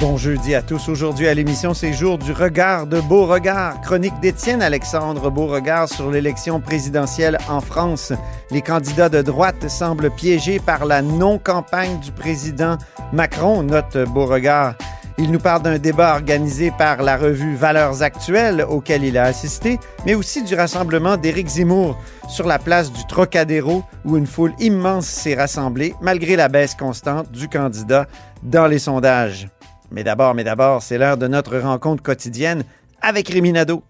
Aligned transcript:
Bon 0.00 0.16
jeudi 0.16 0.54
à 0.54 0.62
tous. 0.62 0.88
Aujourd'hui 0.88 1.28
à 1.28 1.34
l'émission, 1.34 1.74
c'est 1.74 1.92
jour 1.92 2.16
du 2.16 2.32
regard 2.32 2.86
de 2.86 3.02
Beauregard. 3.02 3.82
Chronique 3.82 4.18
d'Étienne 4.22 4.62
Alexandre 4.62 5.30
Beauregard 5.30 5.90
sur 5.90 6.10
l'élection 6.10 6.58
présidentielle 6.58 7.36
en 7.50 7.60
France. 7.60 8.14
Les 8.50 8.62
candidats 8.62 9.10
de 9.10 9.20
droite 9.20 9.68
semblent 9.68 10.10
piégés 10.10 10.58
par 10.58 10.86
la 10.86 11.02
non-campagne 11.02 12.00
du 12.00 12.12
président 12.12 12.78
Macron, 13.12 13.62
note 13.62 13.98
Beauregard. 14.08 14.74
Il 15.18 15.30
nous 15.30 15.38
parle 15.38 15.60
d'un 15.60 15.78
débat 15.78 16.14
organisé 16.14 16.70
par 16.70 17.02
la 17.02 17.18
revue 17.18 17.54
Valeurs 17.54 18.02
actuelles 18.02 18.64
auquel 18.66 19.04
il 19.04 19.18
a 19.18 19.24
assisté, 19.24 19.78
mais 20.06 20.14
aussi 20.14 20.42
du 20.42 20.54
rassemblement 20.54 21.18
d'Éric 21.18 21.46
Zemmour 21.46 21.98
sur 22.26 22.46
la 22.46 22.58
place 22.58 22.90
du 22.90 23.06
Trocadéro 23.06 23.84
où 24.06 24.16
une 24.16 24.26
foule 24.26 24.54
immense 24.60 25.04
s'est 25.04 25.34
rassemblée 25.34 25.94
malgré 26.00 26.36
la 26.36 26.48
baisse 26.48 26.74
constante 26.74 27.30
du 27.30 27.48
candidat 27.48 28.06
dans 28.42 28.66
les 28.66 28.78
sondages. 28.78 29.48
Mais 29.90 30.04
d'abord, 30.04 30.34
mais 30.34 30.44
d'abord, 30.44 30.82
c'est 30.82 30.98
l'heure 30.98 31.16
de 31.16 31.26
notre 31.26 31.58
rencontre 31.58 32.02
quotidienne 32.02 32.64
avec 33.02 33.28
Rémi 33.28 33.52
Nadeau. 33.52 33.82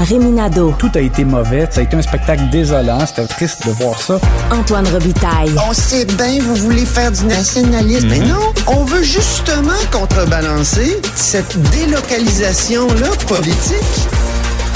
Réminado. 0.00 0.74
Tout 0.78 0.90
a 0.94 1.00
été 1.00 1.24
mauvais. 1.26 1.68
Ça 1.70 1.80
a 1.80 1.84
été 1.84 1.94
un 1.94 2.00
spectacle 2.00 2.48
désolant. 2.50 3.04
C'était 3.04 3.26
triste 3.26 3.66
de 3.66 3.72
voir 3.72 4.00
ça. 4.00 4.18
Antoine 4.50 4.88
Robitaille. 4.88 5.54
On 5.68 5.74
sait 5.74 6.06
bien, 6.06 6.38
vous 6.40 6.54
voulez 6.54 6.86
faire 6.86 7.12
du 7.12 7.26
nationalisme. 7.26 8.08
Mais 8.08 8.20
non, 8.20 8.52
on 8.66 8.84
veut 8.84 9.02
justement 9.02 9.78
contrebalancer 9.92 11.00
cette 11.14 11.60
délocalisation-là 11.70 13.08
politique. 13.28 14.08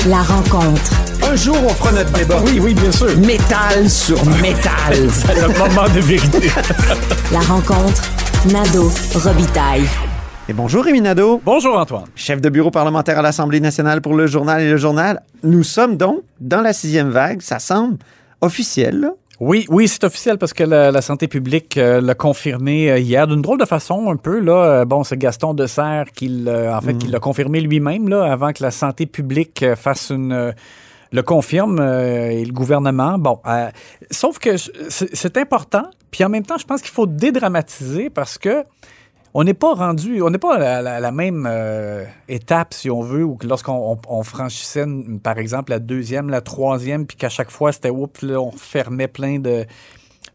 La 0.09 0.23
rencontre. 0.23 0.91
Un 1.31 1.35
jour, 1.37 1.57
on 1.65 1.69
fera 1.71 1.93
notre 1.93 2.13
débat. 2.13 2.39
Oui, 2.45 2.59
oui, 2.61 2.75
bien 2.75 2.93
sûr. 2.93 3.17
Métal 3.19 3.89
sur 3.89 4.23
métal. 4.41 4.95
C'est 5.11 5.35
le 5.41 5.49
moment 5.49 5.89
de 5.95 6.01
vérité. 6.01 6.51
La 7.33 7.41
rencontre. 7.41 8.03
Nado. 8.53 8.91
Robitaille. 9.15 9.85
Et 10.47 10.53
bonjour 10.53 10.85
Rémi 10.85 11.01
Nadeau, 11.01 11.41
Bonjour, 11.43 11.79
Antoine. 11.79 12.05
chef 12.15 12.39
de 12.43 12.51
bureau 12.51 12.71
parlementaire 12.71 13.19
à 13.19 13.23
l'Assemblée 13.23 13.61
nationale 13.61 14.03
pour 14.03 14.13
le 14.15 14.27
journal 14.27 14.61
et 14.61 14.71
le 14.71 14.77
journal. 14.77 15.23
Nous 15.43 15.63
sommes 15.63 15.97
donc 15.97 16.21
dans 16.39 16.61
la 16.61 16.75
sixième 16.75 17.09
vague. 17.09 17.41
Ça 17.41 17.59
semble 17.59 17.97
officiel. 18.43 19.01
là. 19.01 19.11
Oui, 19.41 19.67
oui, 19.69 19.89
c'est 19.89 20.05
officiel 20.05 20.39
parce 20.39 20.53
que 20.53 20.63
la, 20.65 20.93
la 20.93 21.03
santé 21.03 21.27
publique 21.27 21.77
euh, 21.77 22.01
l'a 22.01 22.15
confirmé 22.15 22.91
euh, 22.91 22.99
hier 22.99 23.27
d'une 23.27 23.43
drôle 23.43 23.59
de 23.59 23.65
façon 23.65 24.09
un 24.11 24.17
peu 24.17 24.39
là. 24.39 24.53
Euh, 24.53 24.85
bon, 24.85 25.03
c'est 25.03 25.17
Gaston 25.19 25.55
Dessert 25.55 26.07
qui 26.15 26.29
l'a- 26.29 26.77
en 26.77 26.81
fait 26.81 26.95
qui 26.95 27.09
l'a 27.09 27.19
confirmé 27.19 27.61
lui-même 27.61 28.09
là 28.09 28.31
avant 28.31 28.53
que 28.53 28.63
la 28.63 28.71
santé 28.71 29.07
publique 29.07 29.65
fasse 29.75 30.11
une 30.11 30.55
le 31.13 31.23
confirme 31.23 31.79
euh, 31.81 32.31
et 32.31 32.45
le 32.45 32.53
gouvernement. 32.53 33.19
Bon, 33.19 33.39
euh, 33.47 33.69
sauf 34.11 34.39
que 34.39 34.57
c'est 34.89 35.37
important. 35.37 35.85
Puis 36.11 36.25
en 36.25 36.29
même 36.29 36.45
temps, 36.45 36.59
je 36.59 36.65
pense 36.65 36.81
qu'il 36.83 36.91
faut 36.91 37.07
dédramatiser 37.07 38.11
parce 38.11 38.37
que 38.39 38.65
on 39.35 39.43
n'est 39.45 39.55
pas 39.55 39.75
rendu, 39.75 40.23
on 40.23 40.31
n'est 40.31 40.39
pas 40.39 40.55
à 40.55 40.59
la, 40.59 40.83
la- 40.83 41.01
la 41.01 41.11
même 41.13 41.47
euh, 41.51 42.05
étape, 42.29 42.73
si 42.73 42.89
on 42.91 43.01
veut, 43.03 43.25
ou 43.25 43.35
que 43.35 43.47
lorsqu'on 43.47 43.73
on- 43.93 43.99
on 44.19 44.23
franchissait, 44.23 44.87
par 45.23 45.39
exemple, 45.39 45.71
la 45.73 45.81
deuxième, 45.81 46.29
la 46.31 46.41
troisième, 46.41 47.05
puis 47.07 47.17
qu'à 47.17 47.29
chaque 47.29 47.51
fois, 47.51 47.73
c'était 47.73 47.91
oups, 47.91 48.23
là, 48.23 48.41
on 48.41 48.53
fermait 48.53 49.09
plein 49.09 49.39
de, 49.41 49.65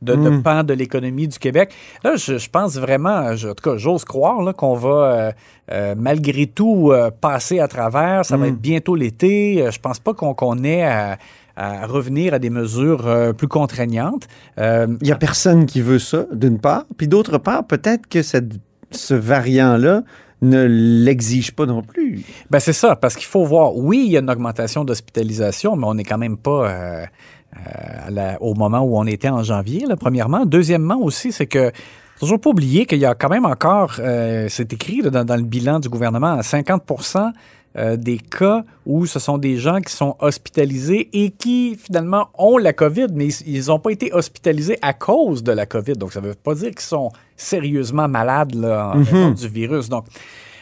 de, 0.02 0.16
de 0.16 0.30
Mm. 0.30 0.44
pans 0.44 0.64
de 0.64 0.73
l'économie 0.73 1.27
du 1.27 1.39
Québec. 1.39 1.73
Là, 2.03 2.16
je, 2.16 2.38
je 2.38 2.50
pense 2.50 2.75
vraiment, 2.77 3.36
je- 3.36 3.50
en 3.50 3.53
tout 3.53 3.70
cas, 3.72 3.77
j'ose 3.77 4.03
croire 4.05 4.42
là, 4.42 4.54
qu'on 4.54 4.76
va, 4.76 4.89
euh, 4.89 5.32
euh, 5.71 5.95
malgré 5.98 6.45
tout, 6.48 6.92
euh, 6.92 7.09
passer 7.09 7.59
à 7.59 7.67
travers. 7.67 8.26
Ça 8.26 8.38
va 8.38 8.45
Mm. 8.45 8.49
être 8.49 8.59
bientôt 8.61 8.95
l'été. 8.95 9.61
Euh, 9.61 9.71
Je 9.71 9.80
pense 9.80 9.99
pas 9.99 10.14
qu'on 10.14 10.33
qu'on 10.33 10.64
ait 10.64 10.83
à, 10.83 11.17
à 11.58 11.86
revenir 11.86 12.33
à 12.33 12.39
des 12.39 12.49
mesures 12.49 13.08
euh, 13.08 13.33
plus 13.33 13.48
contraignantes. 13.49 14.27
Euh, 14.58 14.88
Il 15.02 15.05
n'y 15.05 15.11
a 15.11 15.15
personne 15.17 15.65
qui 15.65 15.82
veut 15.82 15.99
ça, 15.99 16.26
d'une 16.32 16.59
part. 16.59 16.86
Puis 16.98 17.08
d'autre 17.09 17.38
part, 17.38 17.65
peut-être 17.67 18.08
que 18.08 18.21
cette- 18.21 18.54
ce 18.92 19.14
variant-là 19.14 20.04
ne 20.42 20.66
l'exige 20.66 21.52
pas 21.52 21.66
non 21.66 21.82
plus. 21.82 22.22
Ben 22.50 22.60
c'est 22.60 22.73
ça, 22.73 22.95
parce 22.95 23.16
qu'il 23.16 23.26
faut 23.26 23.44
voir, 23.45 23.76
oui, 23.76 24.04
il 24.05 24.11
y 24.11 24.17
a 24.17 24.22
une 24.22 24.30
augmentation 24.30 24.86
d'hospitalisation, 24.86 25.76
mais 25.76 25.86
on 25.86 25.95
n'est 25.95 26.04
quand 26.04 26.17
même 26.17 26.38
pas 26.38 26.70
euh, 26.70 27.05
euh, 27.67 28.33
au 28.39 28.54
moment 28.54 28.80
où 28.80 28.98
on 28.98 29.05
était 29.05 29.30
en 29.30 29.44
janvier, 29.44 29.86
premièrement. 30.00 30.45
Deuxièmement 30.45 30.98
aussi, 30.98 31.32
c'est 31.32 31.48
que 31.48 31.72
toujours 32.20 32.39
pas 32.39 32.52
oublier 32.52 32.86
qu'il 32.86 33.00
y 33.00 33.05
a 33.05 33.16
quand 33.16 33.30
même 33.30 33.45
encore, 33.45 33.95
euh, 34.00 34.48
c'est 34.50 34.72
écrit 34.72 35.02
dans, 35.02 35.26
dans 35.26 35.36
le 35.36 35.44
bilan 35.44 35.80
du 35.80 35.89
gouvernement, 35.89 36.33
à 36.33 36.44
50 36.44 36.83
euh, 37.78 37.98
des 37.98 38.18
cas 38.18 38.64
où 38.86 39.06
ce 39.06 39.20
sont 39.20 39.38
des 39.38 39.58
gens 39.58 39.80
qui 39.80 39.94
sont 39.94 40.16
hospitalisés 40.20 41.10
et 41.14 41.30
qui 41.30 41.76
finalement 41.76 42.30
ont 42.38 42.58
la 42.58 42.74
COVID, 42.74 43.08
mais 43.14 43.28
ils 43.46 43.68
n'ont 43.68 43.80
pas 43.80 43.92
été 43.92 44.12
hospitalisés 44.12 44.80
à 44.82 44.94
cause 44.94 45.44
de 45.44 45.52
la 45.52 45.66
COVID. 45.68 45.94
Donc, 45.94 46.12
ça 46.12 46.20
ne 46.20 46.30
veut 46.30 46.36
pas 46.36 46.56
dire 46.56 46.72
qu'ils 46.72 46.80
sont 46.80 47.12
sérieusement 47.38 48.08
malades 48.08 48.56
là, 48.56 48.94
en 48.96 49.04
raison 49.04 49.32
du 49.32 49.48
virus. 49.48 49.88
Donc, 49.88 50.06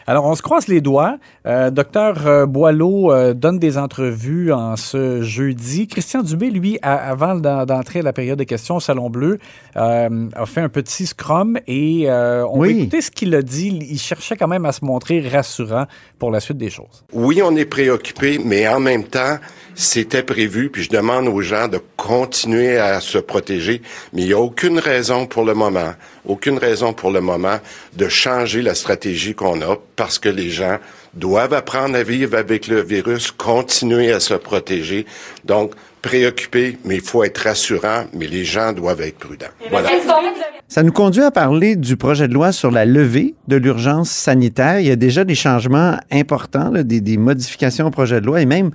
alors, 0.08 0.24
on 0.24 0.34
se 0.34 0.40
croise 0.40 0.68
les 0.68 0.80
doigts. 0.80 1.18
Euh, 1.46 1.70
Docteur 1.70 2.26
euh, 2.26 2.46
Boileau 2.46 3.12
euh, 3.12 3.34
donne 3.34 3.58
des 3.58 3.76
entrevues 3.76 4.52
en 4.52 4.74
ce 4.76 5.20
jeudi. 5.22 5.86
Christian 5.86 6.22
Dubé, 6.22 6.50
lui, 6.50 6.78
a- 6.80 7.10
avant 7.10 7.34
d'en- 7.34 7.66
d'entrer 7.66 7.98
à 8.00 8.02
la 8.02 8.14
période 8.14 8.38
de 8.38 8.44
questions 8.44 8.76
au 8.76 8.80
Salon 8.80 9.10
Bleu, 9.10 9.38
euh, 9.76 10.28
a 10.34 10.46
fait 10.46 10.62
un 10.62 10.70
petit 10.70 11.04
scrum 11.04 11.58
et 11.66 12.04
euh, 12.08 12.46
on 12.46 12.60
Oui. 12.60 12.72
va 12.72 12.80
écouter 12.80 13.00
ce 13.02 13.10
qu'il 13.10 13.34
a 13.34 13.42
dit. 13.42 13.68
Il 13.90 13.98
cherchait 13.98 14.36
quand 14.36 14.48
même 14.48 14.64
à 14.64 14.72
se 14.72 14.82
montrer 14.82 15.20
rassurant 15.28 15.84
pour 16.18 16.30
la 16.30 16.40
suite 16.40 16.56
des 16.56 16.70
choses. 16.70 17.04
Oui, 17.12 17.42
on 17.44 17.54
est 17.54 17.66
préoccupé, 17.66 18.38
mais 18.42 18.66
en 18.66 18.80
même 18.80 19.04
temps, 19.04 19.36
c'était 19.78 20.24
prévu, 20.24 20.70
puis 20.70 20.82
je 20.82 20.90
demande 20.90 21.28
aux 21.28 21.40
gens 21.40 21.68
de 21.68 21.80
continuer 21.96 22.78
à 22.78 23.00
se 23.00 23.16
protéger, 23.16 23.80
mais 24.12 24.22
il 24.22 24.26
n'y 24.26 24.32
a 24.32 24.40
aucune 24.40 24.80
raison 24.80 25.26
pour 25.26 25.44
le 25.44 25.54
moment, 25.54 25.94
aucune 26.26 26.58
raison 26.58 26.92
pour 26.92 27.12
le 27.12 27.20
moment 27.20 27.58
de 27.96 28.08
changer 28.08 28.60
la 28.60 28.74
stratégie 28.74 29.36
qu'on 29.36 29.62
a 29.62 29.76
parce 29.94 30.18
que 30.18 30.28
les 30.28 30.50
gens 30.50 30.78
doivent 31.14 31.54
apprendre 31.54 31.94
à 31.94 32.02
vivre 32.02 32.36
avec 32.36 32.66
le 32.66 32.82
virus, 32.82 33.30
continuer 33.30 34.10
à 34.10 34.18
se 34.18 34.34
protéger. 34.34 35.06
Donc, 35.44 35.74
préoccupé, 36.02 36.76
mais 36.84 36.96
il 36.96 37.00
faut 37.00 37.22
être 37.22 37.38
rassurant, 37.38 38.04
mais 38.12 38.26
les 38.26 38.44
gens 38.44 38.72
doivent 38.72 39.02
être 39.02 39.18
prudents. 39.18 39.46
Voilà. 39.70 39.90
Ça 40.66 40.82
nous 40.82 40.92
conduit 40.92 41.22
à 41.22 41.30
parler 41.30 41.76
du 41.76 41.96
projet 41.96 42.26
de 42.26 42.34
loi 42.34 42.50
sur 42.50 42.72
la 42.72 42.84
levée 42.84 43.36
de 43.46 43.56
l'urgence 43.56 44.10
sanitaire. 44.10 44.80
Il 44.80 44.88
y 44.88 44.90
a 44.90 44.96
déjà 44.96 45.22
des 45.22 45.36
changements 45.36 45.96
importants, 46.10 46.70
là, 46.70 46.82
des, 46.82 47.00
des 47.00 47.16
modifications 47.16 47.86
au 47.86 47.90
projet 47.90 48.20
de 48.20 48.26
loi 48.26 48.40
et 48.40 48.46
même 48.46 48.72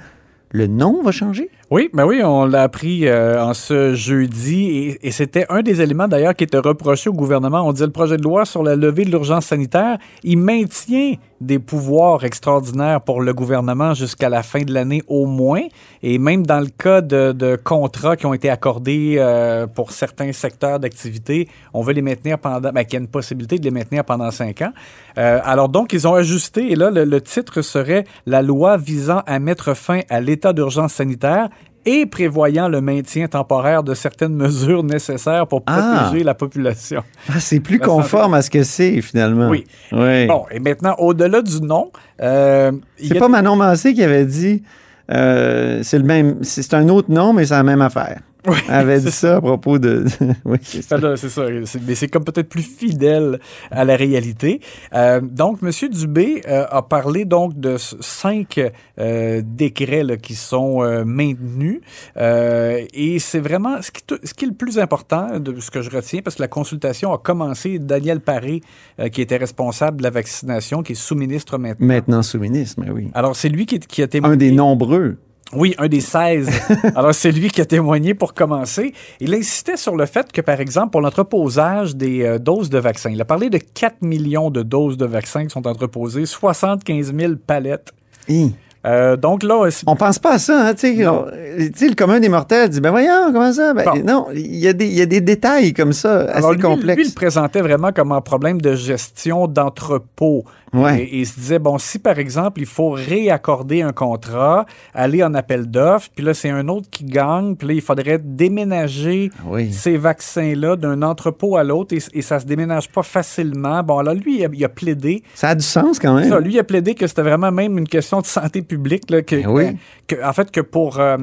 le 0.53 0.67
nom 0.67 1.01
va 1.01 1.11
changer? 1.11 1.49
Oui, 1.75 1.89
ben 1.91 2.05
oui, 2.05 2.21
on 2.23 2.45
l'a 2.45 2.61
appris 2.61 3.07
euh, 3.07 3.43
en 3.43 3.55
ce 3.55 3.95
jeudi 3.95 4.95
et, 5.01 5.09
c'était 5.09 5.47
un 5.49 5.63
des 5.63 5.81
éléments 5.81 6.07
d'ailleurs 6.07 6.35
qui 6.35 6.43
était 6.43 6.59
reproché 6.59 7.09
au 7.09 7.13
gouvernement. 7.13 7.67
On 7.67 7.73
dit 7.73 7.81
le 7.81 7.89
projet 7.89 8.15
de 8.15 8.21
loi 8.21 8.45
sur 8.45 8.61
la 8.61 8.75
levée 8.75 9.05
de 9.05 9.09
l'urgence 9.09 9.47
sanitaire, 9.47 9.97
il 10.23 10.37
maintient 10.37 11.15
des 11.41 11.59
pouvoirs 11.59 12.23
extraordinaires 12.23 13.01
pour 13.01 13.21
le 13.21 13.33
gouvernement 13.33 13.93
jusqu'à 13.95 14.29
la 14.29 14.43
fin 14.43 14.61
de 14.61 14.71
l'année 14.71 15.01
au 15.07 15.25
moins. 15.25 15.63
Et 16.01 16.17
même 16.19 16.45
dans 16.45 16.59
le 16.59 16.67
cas 16.67 17.01
de, 17.01 17.55
contrats 17.55 18.15
qui 18.15 18.27
ont 18.27 18.33
été 18.33 18.51
accordés 18.51 19.15
euh, 19.17 19.67
pour 19.67 19.91
certains 19.91 20.31
secteurs 20.31 20.79
d'activité, 20.79 21.49
on 21.73 21.81
veut 21.81 21.93
les 21.93 22.01
maintenir 22.01 22.37
pendant, 22.37 22.71
ben, 22.71 22.83
qu'il 22.83 22.93
y 22.93 22.97
a 22.97 22.99
une 22.99 23.07
possibilité 23.07 23.57
de 23.57 23.63
les 23.63 23.71
maintenir 23.71 24.05
pendant 24.05 24.31
cinq 24.31 24.61
ans. 24.61 24.71
Euh, 25.17 25.39
alors 25.43 25.69
donc, 25.69 25.91
ils 25.93 26.07
ont 26.07 26.13
ajusté 26.13 26.71
et 26.71 26.75
là, 26.75 26.91
le 26.91 27.21
titre 27.21 27.61
serait 27.61 28.05
la 28.25 28.41
loi 28.41 28.77
visant 28.77 29.21
à 29.25 29.39
mettre 29.39 29.73
fin 29.73 30.01
à 30.09 30.21
l'état 30.21 30.53
d'urgence 30.53 30.93
sanitaire 30.93 31.49
et 31.85 32.05
prévoyant 32.05 32.67
le 32.69 32.81
maintien 32.81 33.27
temporaire 33.27 33.83
de 33.83 33.93
certaines 33.93 34.35
mesures 34.35 34.83
nécessaires 34.83 35.47
pour 35.47 35.63
Ah. 35.65 36.03
protéger 36.05 36.23
la 36.23 36.33
population. 36.33 37.03
Ah, 37.29 37.39
c'est 37.39 37.59
plus 37.59 37.77
La 37.77 37.85
conforme 37.87 38.33
à 38.35 38.41
ce 38.41 38.49
que 38.49 38.63
c'est 38.63 39.01
finalement. 39.01 39.49
Oui. 39.49 39.65
Oui. 39.91 40.27
Bon, 40.27 40.45
et 40.51 40.59
maintenant, 40.59 40.95
au-delà 40.97 41.41
du 41.41 41.61
nom, 41.61 41.91
euh, 42.21 42.71
C'est 42.97 43.17
pas 43.19 43.25
des- 43.27 43.31
Manon 43.31 43.55
Massé 43.55 43.93
qui 43.93 44.03
avait 44.03 44.25
dit 44.25 44.63
euh, 45.11 45.81
c'est 45.83 45.97
le 45.97 46.05
même, 46.05 46.37
c'est 46.43 46.73
un 46.73 46.87
autre 46.89 47.11
nom, 47.11 47.33
mais 47.33 47.45
c'est 47.45 47.53
la 47.55 47.63
même 47.63 47.81
affaire. 47.81 48.19
Oui, 48.47 48.57
avait 48.67 48.99
dit 48.99 49.11
ça 49.11 49.37
à 49.37 49.41
propos 49.41 49.79
de. 49.79 50.05
oui, 50.45 50.57
c'est 50.61 50.81
ça. 50.81 50.97
Ah, 51.01 51.15
C'est 51.15 51.29
ça, 51.29 51.45
mais 51.87 51.95
c'est 51.95 52.07
comme 52.07 52.23
peut-être 52.23 52.49
plus 52.49 52.63
fidèle 52.63 53.39
à 53.71 53.85
la 53.85 53.95
réalité. 53.95 54.59
Euh, 54.93 55.21
donc, 55.21 55.59
M. 55.63 55.71
Dubé 55.89 56.41
euh, 56.47 56.65
a 56.69 56.81
parlé 56.81 57.25
donc 57.25 57.59
de 57.59 57.77
cinq 57.77 58.59
euh, 58.99 59.41
décrets 59.45 60.03
là, 60.03 60.17
qui 60.17 60.35
sont 60.35 60.83
euh, 60.83 61.03
maintenus. 61.05 61.81
Euh, 62.17 62.85
et 62.93 63.19
c'est 63.19 63.39
vraiment 63.39 63.81
ce 63.81 63.91
qui, 63.91 64.01
ce 64.23 64.33
qui 64.33 64.45
est 64.45 64.49
le 64.49 64.53
plus 64.53 64.79
important 64.79 65.39
de 65.39 65.59
ce 65.59 65.71
que 65.71 65.81
je 65.81 65.89
retiens, 65.89 66.21
parce 66.21 66.35
que 66.35 66.41
la 66.41 66.47
consultation 66.47 67.13
a 67.13 67.17
commencé. 67.17 67.79
Daniel 67.79 68.19
Paré, 68.19 68.61
euh, 68.99 69.09
qui 69.09 69.21
était 69.21 69.37
responsable 69.37 69.97
de 69.97 70.03
la 70.03 70.09
vaccination, 70.09 70.83
qui 70.83 70.93
est 70.93 70.95
sous-ministre 70.95 71.57
maintenant. 71.57 71.87
Maintenant 71.87 72.23
sous-ministre, 72.23 72.81
mais 72.83 72.91
oui. 72.91 73.09
Alors, 73.13 73.35
c'est 73.35 73.49
lui 73.49 73.65
qui, 73.65 73.79
qui 73.79 74.01
a 74.01 74.07
témoigné. 74.07 74.33
Un 74.33 74.37
des 74.37 74.51
nombreux. 74.51 75.17
Oui, 75.55 75.75
un 75.77 75.87
des 75.87 76.01
16. 76.01 76.49
Alors, 76.95 77.13
c'est 77.13 77.31
lui 77.31 77.49
qui 77.49 77.61
a 77.61 77.65
témoigné 77.65 78.13
pour 78.13 78.33
commencer. 78.33 78.93
Il 79.19 79.33
insistait 79.33 79.77
sur 79.77 79.95
le 79.95 80.05
fait 80.05 80.31
que, 80.31 80.41
par 80.41 80.59
exemple, 80.59 80.89
pour 80.91 81.01
l'entreposage 81.01 81.95
des 81.95 82.23
euh, 82.23 82.39
doses 82.39 82.69
de 82.69 82.79
vaccins, 82.79 83.09
il 83.11 83.21
a 83.21 83.25
parlé 83.25 83.49
de 83.49 83.57
4 83.57 83.97
millions 84.01 84.49
de 84.49 84.63
doses 84.63 84.97
de 84.97 85.05
vaccins 85.05 85.43
qui 85.43 85.49
sont 85.51 85.67
entreposées, 85.67 86.25
75 86.25 87.13
000 87.15 87.33
palettes. 87.45 87.91
Hi. 88.27 88.53
Euh, 88.85 89.15
donc 89.15 89.43
là, 89.43 89.69
c'est- 89.71 89.85
On 89.87 89.95
pense 89.95 90.19
pas 90.19 90.33
à 90.33 90.39
ça, 90.39 90.67
hein, 90.67 90.73
tu 90.73 90.93
sais. 90.97 91.03
Non. 91.05 91.25
on- 91.27 91.31
tu 91.57 91.71
sais, 91.73 91.87
le 91.87 91.95
commun 91.95 92.19
des 92.19 92.27
mortels 92.27 92.67
dit, 92.69 92.81
ben 92.81 92.91
voyons, 92.91 93.31
comment 93.31 93.53
ça? 93.53 93.73
Ben, 93.73 93.85
Bon. 93.85 94.03
Non, 94.03 94.27
il 94.35 94.55
y, 94.57 94.67
a 94.67 94.73
des- 94.73 94.87
il 94.87 94.93
y 94.95 95.01
a 95.01 95.05
des 95.05 95.21
détails 95.21 95.71
comme 95.73 95.93
ça, 95.93 96.23
alors, 96.23 96.49
assez 96.49 96.57
lui, 96.57 96.61
complexes. 96.61 96.97
lui, 96.97 97.05
il 97.05 97.09
le 97.09 97.15
présentait 97.15 97.61
vraiment 97.61 97.93
comme 97.93 98.11
un 98.11 98.19
problème 98.19 98.59
de 98.59 98.75
gestion 98.75 99.47
d'entrepôt. 99.47 100.43
Ouais. 100.73 101.01
Et, 101.01 101.03
et 101.03 101.19
il 101.19 101.25
se 101.27 101.39
disait, 101.39 101.59
bon, 101.59 101.77
si 101.77 101.99
par 101.99 102.17
exemple, 102.19 102.59
il 102.59 102.65
faut 102.65 102.89
réaccorder 102.91 103.81
un 103.81 103.91
contrat, 103.91 104.65
aller 104.93 105.23
en 105.23 105.33
appel 105.33 105.69
d'offres, 105.69 106.09
puis 106.15 106.23
là, 106.25 106.33
c'est 106.33 106.49
un 106.49 106.67
autre 106.67 106.89
qui 106.89 107.05
gagne, 107.05 107.55
puis 107.55 107.67
là, 107.67 107.73
il 107.75 107.81
faudrait 107.81 108.19
déménager 108.19 109.29
Oui. 109.45 109.71
ces 109.71 109.97
vaccins-là 109.97 110.75
d'un 110.75 111.01
entrepôt 111.01 111.57
à 111.57 111.63
l'autre 111.63 111.95
et, 111.95 111.99
et 112.17 112.21
ça 112.21 112.39
se 112.39 112.45
déménage 112.45 112.89
pas 112.89 113.03
facilement. 113.03 113.83
Bon, 113.83 113.97
alors 113.99 114.13
lui, 114.13 114.39
il 114.39 114.45
a, 114.45 114.49
il 114.53 114.63
a 114.65 114.69
plaidé. 114.69 115.23
Ça 115.35 115.49
a 115.49 115.55
du 115.55 115.63
sens 115.63 115.99
quand 115.99 116.15
même. 116.15 116.29
Ça, 116.29 116.39
lui, 116.39 116.53
il 116.53 116.59
a 116.59 116.63
plaidé 116.63 116.95
que 116.95 117.07
c'était 117.07 117.21
vraiment 117.23 117.51
même 117.51 117.77
une 117.77 117.87
question 117.87 118.21
de 118.21 118.25
santé 118.25 118.61
publique, 118.61 119.09
là, 119.09 119.21
que, 119.21 119.35
Ben 119.35 119.47
oui. 119.49 119.77
que- 120.07 120.23
en 120.23 120.33
fait, 120.33 120.49
que 120.51 120.61
pour, 120.61 120.99
euh, 120.99 121.17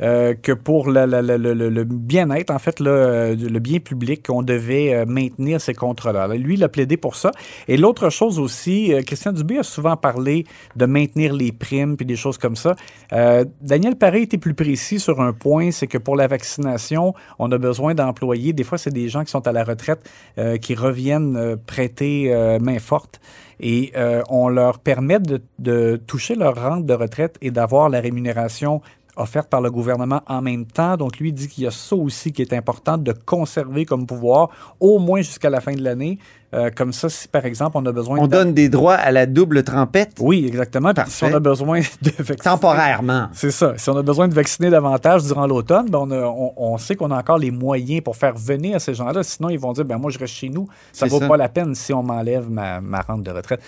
euh, 0.00 0.34
que 0.40 0.52
pour 0.52 0.90
la- 0.90 1.06
la- 1.06 1.22
la- 1.22 1.38
le, 1.38 1.54
le- 1.54 1.68
le 1.70 1.84
bien-être, 1.84 2.50
en 2.50 2.58
fait, 2.58 2.80
là, 2.80 2.90
euh, 2.90 3.36
le 3.36 3.58
bien 3.58 3.78
public, 3.80 4.24
on 4.30 4.42
devait 4.42 5.04
maintenir 5.06 5.60
ces 5.60 5.74
contrats-là. 5.74 6.28
Lui, 6.28 6.54
il 6.54 6.64
a 6.64 6.68
plaidé 6.68 6.96
pour 6.96 7.16
ça. 7.16 7.30
Et 7.68 7.76
l'autre 7.76 8.10
chose 8.10 8.38
aussi, 8.38 8.93
euh, 8.94 9.02
Christian 9.02 9.32
Dubé 9.32 9.58
a 9.58 9.62
souvent 9.62 9.96
parlé 9.96 10.44
de 10.76 10.86
maintenir 10.86 11.32
les 11.32 11.52
primes 11.52 11.96
puis 11.96 12.06
des 12.06 12.16
choses 12.16 12.38
comme 12.38 12.56
ça. 12.56 12.76
Euh, 13.12 13.44
Daniel 13.60 13.96
Paré 13.96 14.22
était 14.22 14.38
plus 14.38 14.54
précis 14.54 15.00
sur 15.00 15.20
un 15.20 15.32
point, 15.32 15.70
c'est 15.70 15.86
que 15.86 15.98
pour 15.98 16.16
la 16.16 16.26
vaccination, 16.26 17.14
on 17.38 17.50
a 17.52 17.58
besoin 17.58 17.94
d'employés. 17.94 18.52
Des 18.52 18.64
fois, 18.64 18.78
c'est 18.78 18.92
des 18.92 19.08
gens 19.08 19.24
qui 19.24 19.30
sont 19.30 19.46
à 19.46 19.52
la 19.52 19.64
retraite 19.64 20.08
euh, 20.38 20.56
qui 20.56 20.74
reviennent 20.74 21.56
prêter 21.66 22.34
main 22.60 22.78
forte 22.78 23.20
et 23.60 23.92
on 24.28 24.48
leur 24.48 24.78
permet 24.78 25.18
de, 25.18 25.40
de 25.58 26.00
toucher 26.06 26.34
leur 26.34 26.54
rente 26.54 26.86
de 26.86 26.94
retraite 26.94 27.36
et 27.40 27.50
d'avoir 27.50 27.88
la 27.88 28.00
rémunération 28.00 28.80
offerte 29.16 29.48
par 29.48 29.60
le 29.60 29.70
gouvernement 29.70 30.22
en 30.26 30.42
même 30.42 30.66
temps. 30.66 30.96
Donc, 30.96 31.18
lui 31.18 31.32
dit 31.32 31.48
qu'il 31.48 31.64
y 31.64 31.66
a 31.66 31.70
ça 31.70 31.96
aussi 31.96 32.32
qui 32.32 32.42
est 32.42 32.52
important 32.52 32.98
de 32.98 33.12
conserver 33.12 33.84
comme 33.84 34.06
pouvoir, 34.06 34.48
au 34.80 34.98
moins 34.98 35.20
jusqu'à 35.22 35.50
la 35.50 35.60
fin 35.60 35.72
de 35.74 35.82
l'année. 35.82 36.18
Euh, 36.52 36.70
comme 36.72 36.92
ça, 36.92 37.08
si 37.08 37.26
par 37.26 37.44
exemple, 37.46 37.76
on 37.76 37.84
a 37.84 37.90
besoin 37.90 38.16
On 38.20 38.26
de... 38.28 38.30
donne 38.30 38.54
des 38.54 38.68
droits 38.68 38.94
à 38.94 39.10
la 39.10 39.26
double 39.26 39.64
trempette? 39.64 40.12
Oui, 40.20 40.44
exactement. 40.46 40.94
Puis 40.94 41.02
si 41.08 41.20
Parfait. 41.22 41.34
on 41.34 41.36
a 41.36 41.40
besoin 41.40 41.80
de 41.80 42.10
vacciner... 42.10 42.36
temporairement. 42.36 43.28
C'est 43.32 43.50
ça. 43.50 43.74
Si 43.76 43.90
on 43.90 43.96
a 43.96 44.02
besoin 44.02 44.28
de 44.28 44.34
vacciner 44.34 44.70
davantage 44.70 45.24
durant 45.24 45.48
l'automne, 45.48 45.90
ben 45.90 45.98
on, 45.98 46.12
on- 46.12 46.52
on 46.56 46.78
sait 46.78 46.94
qu'on 46.94 47.10
a 47.10 47.18
encore 47.18 47.38
les 47.38 47.50
moyens 47.50 48.02
pour 48.04 48.14
faire 48.14 48.34
venir 48.36 48.80
ces 48.80 48.94
gens-là. 48.94 49.24
Sinon, 49.24 49.48
ils 49.48 49.58
vont 49.58 49.72
dire, 49.72 49.84
ben 49.84 49.98
moi, 49.98 50.12
je 50.12 50.18
reste 50.20 50.34
chez 50.34 50.48
nous. 50.48 50.68
Ça 50.92 51.06
C'est 51.06 51.08
vaut 51.08 51.18
ça. 51.18 51.26
pas 51.26 51.36
la 51.36 51.48
peine 51.48 51.74
si 51.74 51.92
on 51.92 52.04
m'enlève 52.04 52.48
ma, 52.48 52.80
ma 52.80 53.00
rente 53.00 53.24
de 53.24 53.32
retraite. 53.32 53.60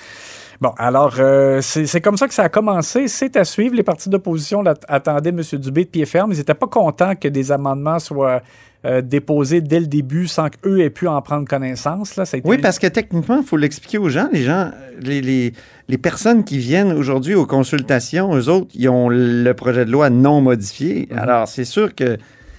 Bon, 0.60 0.72
alors, 0.78 1.14
euh, 1.18 1.60
c'est 1.60 2.00
comme 2.00 2.16
ça 2.16 2.28
que 2.28 2.34
ça 2.34 2.44
a 2.44 2.48
commencé. 2.48 3.08
C'est 3.08 3.36
à 3.36 3.44
suivre. 3.44 3.74
Les 3.74 3.82
partis 3.82 4.08
d'opposition 4.08 4.64
attendaient 4.88 5.30
M. 5.30 5.42
Dubé 5.54 5.84
de 5.84 5.90
pied 5.90 6.06
ferme. 6.06 6.32
Ils 6.32 6.38
n'étaient 6.38 6.54
pas 6.54 6.66
contents 6.66 7.14
que 7.14 7.28
des 7.28 7.52
amendements 7.52 7.98
soient 7.98 8.40
euh, 8.84 9.02
déposés 9.02 9.60
dès 9.60 9.80
le 9.80 9.86
début 9.86 10.26
sans 10.28 10.48
qu'eux 10.48 10.80
aient 10.80 10.90
pu 10.90 11.08
en 11.08 11.20
prendre 11.20 11.46
connaissance. 11.46 12.16
Là. 12.16 12.24
Ça 12.24 12.36
a 12.36 12.38
été 12.38 12.48
Oui, 12.48 12.58
parce 12.58 12.78
que 12.78 12.86
techniquement, 12.86 13.38
il 13.40 13.46
faut 13.46 13.56
l'expliquer 13.56 13.98
aux 13.98 14.08
gens. 14.08 14.28
Les 14.32 14.42
gens, 14.42 14.70
les, 15.00 15.20
les, 15.20 15.52
les 15.88 15.98
personnes 15.98 16.44
qui 16.44 16.58
viennent 16.58 16.92
aujourd'hui 16.92 17.34
aux 17.34 17.46
consultations, 17.46 18.34
eux 18.34 18.48
autres, 18.48 18.68
ils 18.74 18.88
ont 18.88 19.08
le 19.08 19.52
projet 19.52 19.84
de 19.84 19.90
loi 19.90 20.08
non 20.08 20.40
modifié. 20.40 21.08
Mhm. 21.10 21.18
Alors, 21.18 21.48
c'est 21.48 21.64
sûr 21.64 21.94
que 21.94 22.16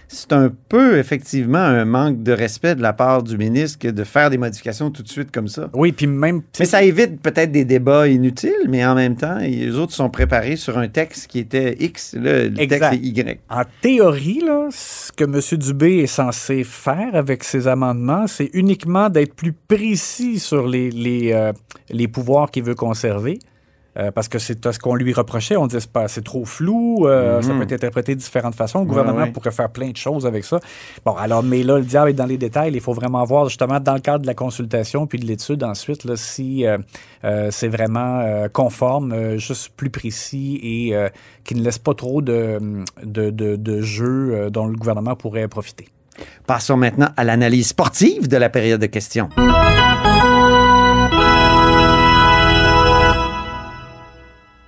c'est 0.07 0.31
un 0.33 0.51
peu, 0.69 0.97
effectivement, 0.97 1.57
un 1.57 1.85
manque 1.85 2.23
de 2.23 2.31
respect 2.31 2.75
de 2.75 2.81
la 2.81 2.93
part 2.93 3.23
du 3.23 3.37
ministre 3.37 3.79
que 3.79 3.87
de 3.89 4.03
faire 4.03 4.29
des 4.29 4.37
modifications 4.37 4.89
tout 4.89 5.03
de 5.03 5.07
suite 5.09 5.31
comme 5.31 5.47
ça. 5.47 5.69
Oui, 5.73 5.91
puis 5.91 6.07
même... 6.07 6.41
Mais 6.59 6.65
ça 6.65 6.81
évite 6.83 7.21
peut-être 7.21 7.51
des 7.51 7.65
débats 7.65 8.07
inutiles, 8.07 8.67
mais 8.69 8.85
en 8.85 8.95
même 8.95 9.15
temps, 9.15 9.37
les 9.37 9.75
autres 9.75 9.93
sont 9.93 10.09
préparés 10.09 10.55
sur 10.55 10.77
un 10.77 10.87
texte 10.87 11.27
qui 11.27 11.39
était 11.39 11.75
X. 11.79 12.15
Là, 12.15 12.45
le 12.45 12.59
Exact. 12.59 12.91
texte 12.91 12.93
est 12.93 13.07
Y. 13.07 13.39
En 13.49 13.63
théorie, 13.81 14.41
là, 14.45 14.69
ce 14.71 15.11
que 15.11 15.25
M. 15.25 15.59
Dubé 15.59 15.97
est 15.99 16.07
censé 16.07 16.63
faire 16.63 17.13
avec 17.13 17.43
ses 17.43 17.67
amendements, 17.67 18.27
c'est 18.27 18.49
uniquement 18.53 19.09
d'être 19.09 19.33
plus 19.33 19.53
précis 19.53 20.39
sur 20.39 20.67
les, 20.67 20.89
les, 20.89 21.33
euh, 21.33 21.51
les 21.89 22.07
pouvoirs 22.07 22.49
qu'il 22.49 22.63
veut 22.63 22.75
conserver. 22.75 23.39
Euh, 23.97 24.11
parce 24.11 24.27
que 24.27 24.37
c'est 24.37 24.71
ce 24.71 24.77
qu'on 24.77 24.93
lui 24.93 25.11
reprochait. 25.13 25.57
On 25.57 25.65
disait 25.65 25.85
c'est 26.07 26.23
trop 26.23 26.45
flou, 26.45 27.07
euh, 27.07 27.41
ça 27.41 27.53
peut 27.53 27.63
être 27.63 27.71
interprété 27.73 28.13
de 28.13 28.19
différentes 28.19 28.53
façons. 28.55 28.81
Le 28.81 28.85
gouvernement 28.85 29.17
Mhm. 29.19 29.23
ouais. 29.25 29.31
pourrait 29.31 29.51
faire 29.51 29.69
plein 29.69 29.89
de 29.89 29.97
choses 29.97 30.25
avec 30.27 30.45
ça. 30.45 30.59
Bon, 31.03 31.13
alors, 31.15 31.41
mais 31.41 31.63
là, 31.63 31.77
le 31.79 31.83
diable 31.83 32.11
est 32.11 32.13
dans 32.13 32.25
les 32.27 32.37
détails. 32.37 32.71
Il 32.73 32.79
faut 32.81 32.93
vraiment 32.93 33.23
voir 33.23 33.45
justement 33.49 33.79
dans 33.79 33.95
le 33.95 33.99
cadre 33.99 34.21
de 34.21 34.27
la 34.27 34.35
consultation 34.35 35.07
puis 35.07 35.17
de 35.17 35.25
l'étude 35.25 35.63
ensuite 35.63 36.03
là, 36.03 36.15
si 36.15 36.65
euh, 36.65 36.77
c'est 37.49 37.67
vraiment 37.69 38.45
conforme, 38.53 39.37
juste 39.37 39.69
plus 39.75 39.89
précis 39.89 40.59
et 40.61 40.95
qui 41.43 41.55
ne 41.55 41.63
laisse 41.63 41.79
pas 41.79 41.93
trop 41.95 42.21
de, 42.21 42.59
de, 43.03 43.31
de, 43.31 43.55
de 43.55 43.81
jeux 43.81 44.49
dont 44.51 44.67
le 44.67 44.75
gouvernement 44.75 45.15
pourrait 45.15 45.47
profiter. 45.47 45.87
Passons 46.45 46.77
maintenant 46.77 47.09
à 47.17 47.23
l'analyse 47.23 47.67
sportive 47.69 48.27
de 48.27 48.37
la 48.37 48.49
période 48.49 48.81
de 48.81 48.85
questions. 48.87 49.29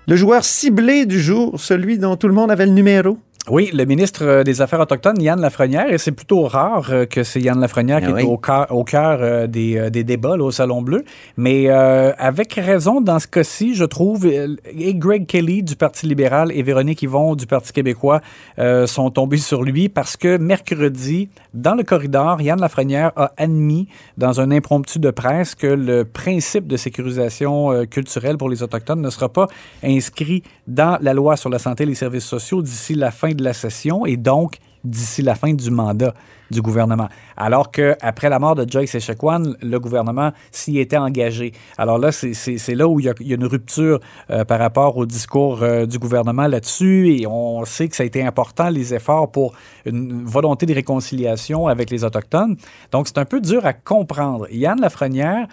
Le 0.09 0.15
joueur 0.15 0.43
ciblé 0.43 1.05
du 1.05 1.21
jour, 1.21 1.59
celui 1.59 1.99
dont 1.99 2.15
tout 2.15 2.27
le 2.27 2.33
monde 2.33 2.49
avait 2.49 2.65
le 2.65 2.71
numéro. 2.71 3.19
Oui, 3.51 3.71
le 3.73 3.83
ministre 3.85 4.23
euh, 4.25 4.43
des 4.43 4.61
Affaires 4.61 4.79
autochtones, 4.79 5.19
Yann 5.19 5.41
Lafrenière, 5.41 5.91
et 5.91 5.97
c'est 5.97 6.11
plutôt 6.11 6.43
rare 6.43 6.89
euh, 6.91 7.05
que 7.07 7.23
c'est 7.23 7.41
Yann 7.41 7.59
Lafrenière 7.59 7.99
Ah 8.03 8.05
qui 8.05 8.13
oui. 8.13 8.21
est 8.21 8.25
au 8.25 8.37
cœur, 8.37 8.67
au 8.69 8.83
cœur, 8.83 9.19
euh, 9.21 9.47
des, 9.47 9.75
euh, 9.75 9.89
des 9.89 10.03
débats 10.03 10.37
là, 10.37 10.43
au 10.43 10.51
Salon 10.51 10.83
Bleu. 10.83 11.03
Mais 11.35 11.65
euh, 11.67 12.11
avec 12.19 12.53
raison, 12.53 13.01
dans 13.01 13.17
ce 13.17 13.27
cas-ci, 13.27 13.73
je 13.73 13.85
trouve, 13.85 14.27
et 14.27 14.93
Greg 14.93 15.25
Kelly 15.25 15.63
du 15.63 15.75
Parti 15.75 16.05
libéral 16.05 16.51
et 16.53 16.61
Véronique 16.61 17.01
Yvon 17.01 17.33
du 17.35 17.47
Parti 17.47 17.73
québécois 17.73 18.21
euh, 18.59 18.85
sont 18.85 19.09
tombés 19.09 19.37
sur 19.37 19.63
lui 19.63 19.89
parce 19.89 20.15
que 20.15 20.37
mercredi, 20.37 21.29
dans 21.55 21.73
le 21.73 21.81
corridor, 21.81 22.41
Yann 22.41 22.61
Lafrenière 22.61 23.13
a 23.15 23.31
admis 23.37 23.87
dans 24.17 24.41
un 24.41 24.51
impromptu 24.51 24.99
de 24.99 25.09
presse 25.09 25.55
que 25.55 25.65
le 25.65 26.05
principe 26.05 26.67
de 26.67 26.77
sécurisation 26.77 27.85
culturelle 27.89 28.37
pour 28.37 28.49
les 28.49 28.61
Autochtones 28.61 29.01
ne 29.01 29.09
sera 29.09 29.29
pas 29.29 29.47
inscrit 29.83 30.43
dans 30.69 30.97
la 31.01 31.13
loi 31.13 31.35
sur 31.35 31.49
la 31.49 31.59
santé 31.59 31.83
et 31.83 31.87
les 31.87 31.95
services 31.95 32.25
sociaux 32.25 32.61
d'ici 32.61 32.93
la 32.95 33.11
fin 33.11 33.31
de 33.31 33.43
la 33.43 33.53
session 33.53 34.05
et 34.05 34.15
donc 34.17 34.57
d'ici 34.85 35.21
la 35.21 35.35
fin 35.35 35.53
du 35.53 35.71
mandat 35.71 36.13
du 36.51 36.61
gouvernement. 36.61 37.09
Alors 37.35 37.69
que 37.69 37.95
après 38.01 38.29
la 38.29 38.39
mort 38.39 38.55
de 38.55 38.65
Joyce 38.69 38.95
Echequan, 38.95 39.43
le 39.61 39.77
gouvernement 39.79 40.31
s'y 40.51 40.79
était 40.79 40.97
engagé. 40.97 41.51
Alors 41.77 41.97
là, 41.97 42.11
c'est- 42.13 42.73
là 42.75 42.87
où 42.87 42.99
il 42.99 43.05
y, 43.07 43.09
a, 43.09 43.13
il 43.19 43.27
y 43.27 43.31
a 43.33 43.35
une 43.35 43.45
rupture 43.45 43.99
euh, 44.29 44.45
par 44.45 44.57
rapport 44.59 44.95
au 44.97 45.05
discours 45.05 45.61
euh, 45.63 45.85
du 45.85 45.99
gouvernement 45.99 46.47
là-dessus 46.47 47.17
et 47.19 47.27
on 47.27 47.65
sait 47.65 47.87
que 47.89 47.95
ça 47.95 48.03
a 48.03 48.05
été 48.05 48.23
important, 48.25 48.69
les 48.69 48.93
efforts 48.93 49.29
pour 49.31 49.53
une 49.85 50.23
volonté 50.23 50.65
de 50.65 50.73
réconciliation 50.73 51.67
avec 51.67 51.89
les 51.89 52.03
Autochtones. 52.03 52.55
Donc, 52.91 53.07
c'est 53.07 53.17
un 53.17 53.25
peu 53.25 53.41
dur 53.41 53.65
à 53.65 53.73
comprendre. 53.73 54.47
Yann 54.49 54.79
Lafrenière, 54.79 55.47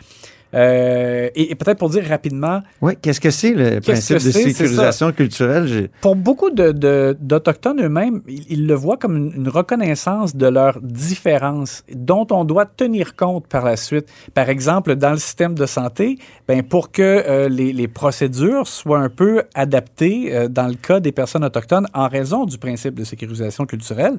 euh, 0.54 1.28
et, 1.34 1.50
et 1.50 1.54
peut-être 1.54 1.78
pour 1.78 1.90
dire 1.90 2.04
rapidement, 2.08 2.62
Oui, 2.80 2.94
qu'est-ce 3.00 3.20
que 3.20 3.30
c'est 3.30 3.52
le 3.52 3.80
principe 3.80 4.16
de 4.16 4.30
sécurisation 4.54 5.12
culturelle? 5.12 5.88
Pour 6.00 6.16
beaucoup 6.16 6.50
de- 6.50 6.72
de- 6.72 7.16
d'Autochtones 7.20 7.80
eux-mêmes, 7.82 8.22
ils, 8.28 8.44
ils 8.50 8.66
le 8.66 8.74
voient 8.74 8.96
comme 8.96 9.16
une, 9.16 9.32
une 9.36 9.48
reconnaissance 9.48 10.34
de 10.36 10.46
leurs 10.46 10.80
différences 10.80 11.84
dont 11.92 12.26
on 12.30 12.44
doit 12.44 12.66
tenir 12.66 13.16
compte 13.16 13.46
par 13.48 13.64
la 13.64 13.76
suite. 13.76 14.06
Par 14.34 14.48
exemple, 14.48 14.94
dans 14.96 15.12
le 15.12 15.18
système 15.18 15.54
de 15.54 15.66
santé, 15.66 16.18
ben, 16.48 16.62
pour 16.62 16.90
que 16.92 17.02
euh, 17.02 17.48
les, 17.48 17.72
les 17.72 17.88
procédures 17.88 18.66
soient 18.66 19.00
un 19.00 19.08
peu 19.08 19.42
adaptées 19.54 20.34
euh, 20.34 20.48
dans 20.48 20.68
le 20.68 20.74
cas 20.74 21.00
des 21.00 21.12
personnes 21.12 21.44
autochtones 21.44 21.86
en 21.94 22.08
raison 22.08 22.44
du 22.44 22.58
principe 22.58 22.94
de 22.94 23.04
sécurisation 23.04 23.66
culturelle. 23.66 24.16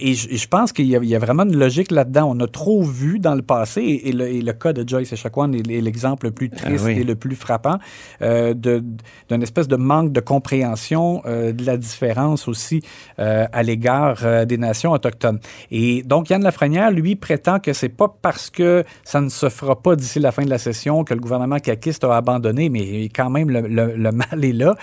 Et 0.00 0.14
je 0.14 0.48
pense 0.48 0.72
qu'il 0.72 0.86
y, 0.86 0.96
a- 0.96 1.00
il 1.02 1.08
y 1.08 1.14
a 1.16 1.18
vraiment 1.18 1.44
une 1.44 1.56
logique 1.56 1.90
là-dedans. 1.90 2.30
On 2.36 2.40
a 2.40 2.46
trop 2.46 2.82
vu 2.82 3.18
dans 3.18 3.34
le 3.34 3.42
passé, 3.42 3.80
et, 3.82 4.08
et 4.08 4.12
le, 4.12 4.26
et 4.28 4.40
le 4.42 4.52
cas 4.52 4.72
de 4.72 4.88
Joyce 4.88 5.07
Echaquan 5.12 5.52
est, 5.52 5.68
est 5.70 5.80
l'exemple 5.80 6.26
le 6.26 6.32
plus 6.32 6.50
triste 6.50 6.84
oui. 6.84 6.98
et 7.00 7.04
le 7.04 7.14
plus 7.14 7.36
frappant 7.36 7.78
euh, 8.22 8.54
d'une 8.54 9.42
espèce 9.42 9.68
de 9.68 9.76
manque 9.76 10.12
de 10.12 10.20
compréhension 10.20 11.22
euh, 11.26 11.52
de 11.52 11.64
la 11.64 11.76
différence 11.76 12.48
aussi 12.48 12.82
euh, 13.18 13.46
à 13.52 13.62
l'égard 13.62 14.18
euh, 14.24 14.44
des 14.44 14.58
nations 14.58 14.92
autochtones. 14.92 15.40
Et 15.70 16.02
donc, 16.02 16.30
Yann 16.30 16.42
Lafrenière, 16.42 16.90
lui, 16.90 17.16
prétend 17.16 17.58
que 17.60 17.72
c'est 17.72 17.88
pas 17.88 18.14
parce 18.22 18.50
que 18.50 18.84
ça 19.04 19.20
ne 19.20 19.28
se 19.28 19.48
fera 19.48 19.80
pas 19.80 19.96
d'ici 19.96 20.18
la 20.20 20.32
fin 20.32 20.44
de 20.44 20.50
la 20.50 20.58
session 20.58 21.04
que 21.04 21.14
le 21.14 21.20
gouvernement 21.20 21.58
caquiste 21.58 22.04
a 22.04 22.16
abandonné, 22.16 22.68
mais 22.68 23.04
quand 23.14 23.30
même, 23.30 23.50
le, 23.50 23.60
le- 23.62 23.94
le 23.96 24.12
mal 24.12 24.44
est 24.44 24.52
là. 24.52 24.74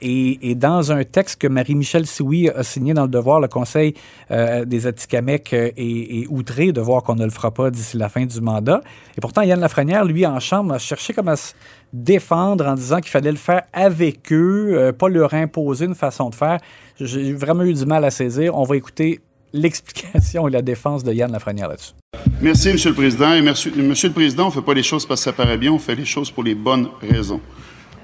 Et, 0.00 0.50
et 0.50 0.54
dans 0.54 0.92
un 0.92 1.04
texte 1.04 1.40
que 1.40 1.46
Marie-Michel 1.46 2.06
Sioui 2.06 2.48
a 2.48 2.62
signé 2.62 2.94
dans 2.94 3.02
le 3.02 3.08
Devoir, 3.08 3.40
le 3.40 3.48
Conseil 3.48 3.94
des 4.30 4.86
Atikamekw 4.86 5.54
est, 5.54 5.72
est 5.76 6.26
outré 6.28 6.72
de 6.72 6.80
voir 6.80 7.02
qu'on 7.02 7.14
ne 7.14 7.24
le 7.24 7.30
fera 7.30 7.50
pas 7.52 7.70
d'ici 7.70 7.96
la 7.96 8.08
fin 8.08 8.24
du 8.26 8.40
mandat. 8.40 8.80
Et 9.16 9.20
pourtant, 9.20 9.42
Yann 9.42 9.60
Lafrenière, 9.60 10.04
lui, 10.04 10.26
en 10.26 10.40
chambre, 10.40 10.74
a 10.74 10.78
cherché 10.78 11.12
comme 11.12 11.28
à 11.28 11.36
se 11.36 11.52
défendre 11.92 12.66
en 12.66 12.74
disant 12.74 13.00
qu'il 13.00 13.10
fallait 13.10 13.30
le 13.30 13.36
faire 13.36 13.62
avec 13.72 14.32
eux, 14.32 14.72
euh, 14.74 14.92
pas 14.92 15.08
leur 15.08 15.34
imposer 15.34 15.84
une 15.84 15.94
façon 15.94 16.30
de 16.30 16.34
faire. 16.34 16.58
J'ai 16.98 17.32
vraiment 17.32 17.62
eu 17.62 17.74
du 17.74 17.86
mal 17.86 18.04
à 18.04 18.10
saisir. 18.10 18.56
On 18.56 18.64
va 18.64 18.76
écouter 18.76 19.20
l'explication 19.52 20.48
et 20.48 20.50
la 20.50 20.62
défense 20.62 21.04
de 21.04 21.12
Yann 21.12 21.30
Lafrenière 21.30 21.68
là-dessus. 21.68 21.92
Merci, 22.40 22.70
M. 22.70 22.76
le 22.84 22.92
Président. 22.92 23.32
Et 23.32 23.42
Monsieur 23.42 23.70
le 24.08 24.14
Président, 24.14 24.44
on 24.44 24.48
ne 24.48 24.52
fait 24.52 24.62
pas 24.62 24.74
les 24.74 24.82
choses 24.82 25.06
parce 25.06 25.20
que 25.20 25.24
ça 25.24 25.32
paraît 25.32 25.58
bien, 25.58 25.72
on 25.72 25.78
fait 25.78 25.94
les 25.94 26.04
choses 26.04 26.30
pour 26.30 26.42
les 26.42 26.56
bonnes 26.56 26.88
raisons. 27.00 27.40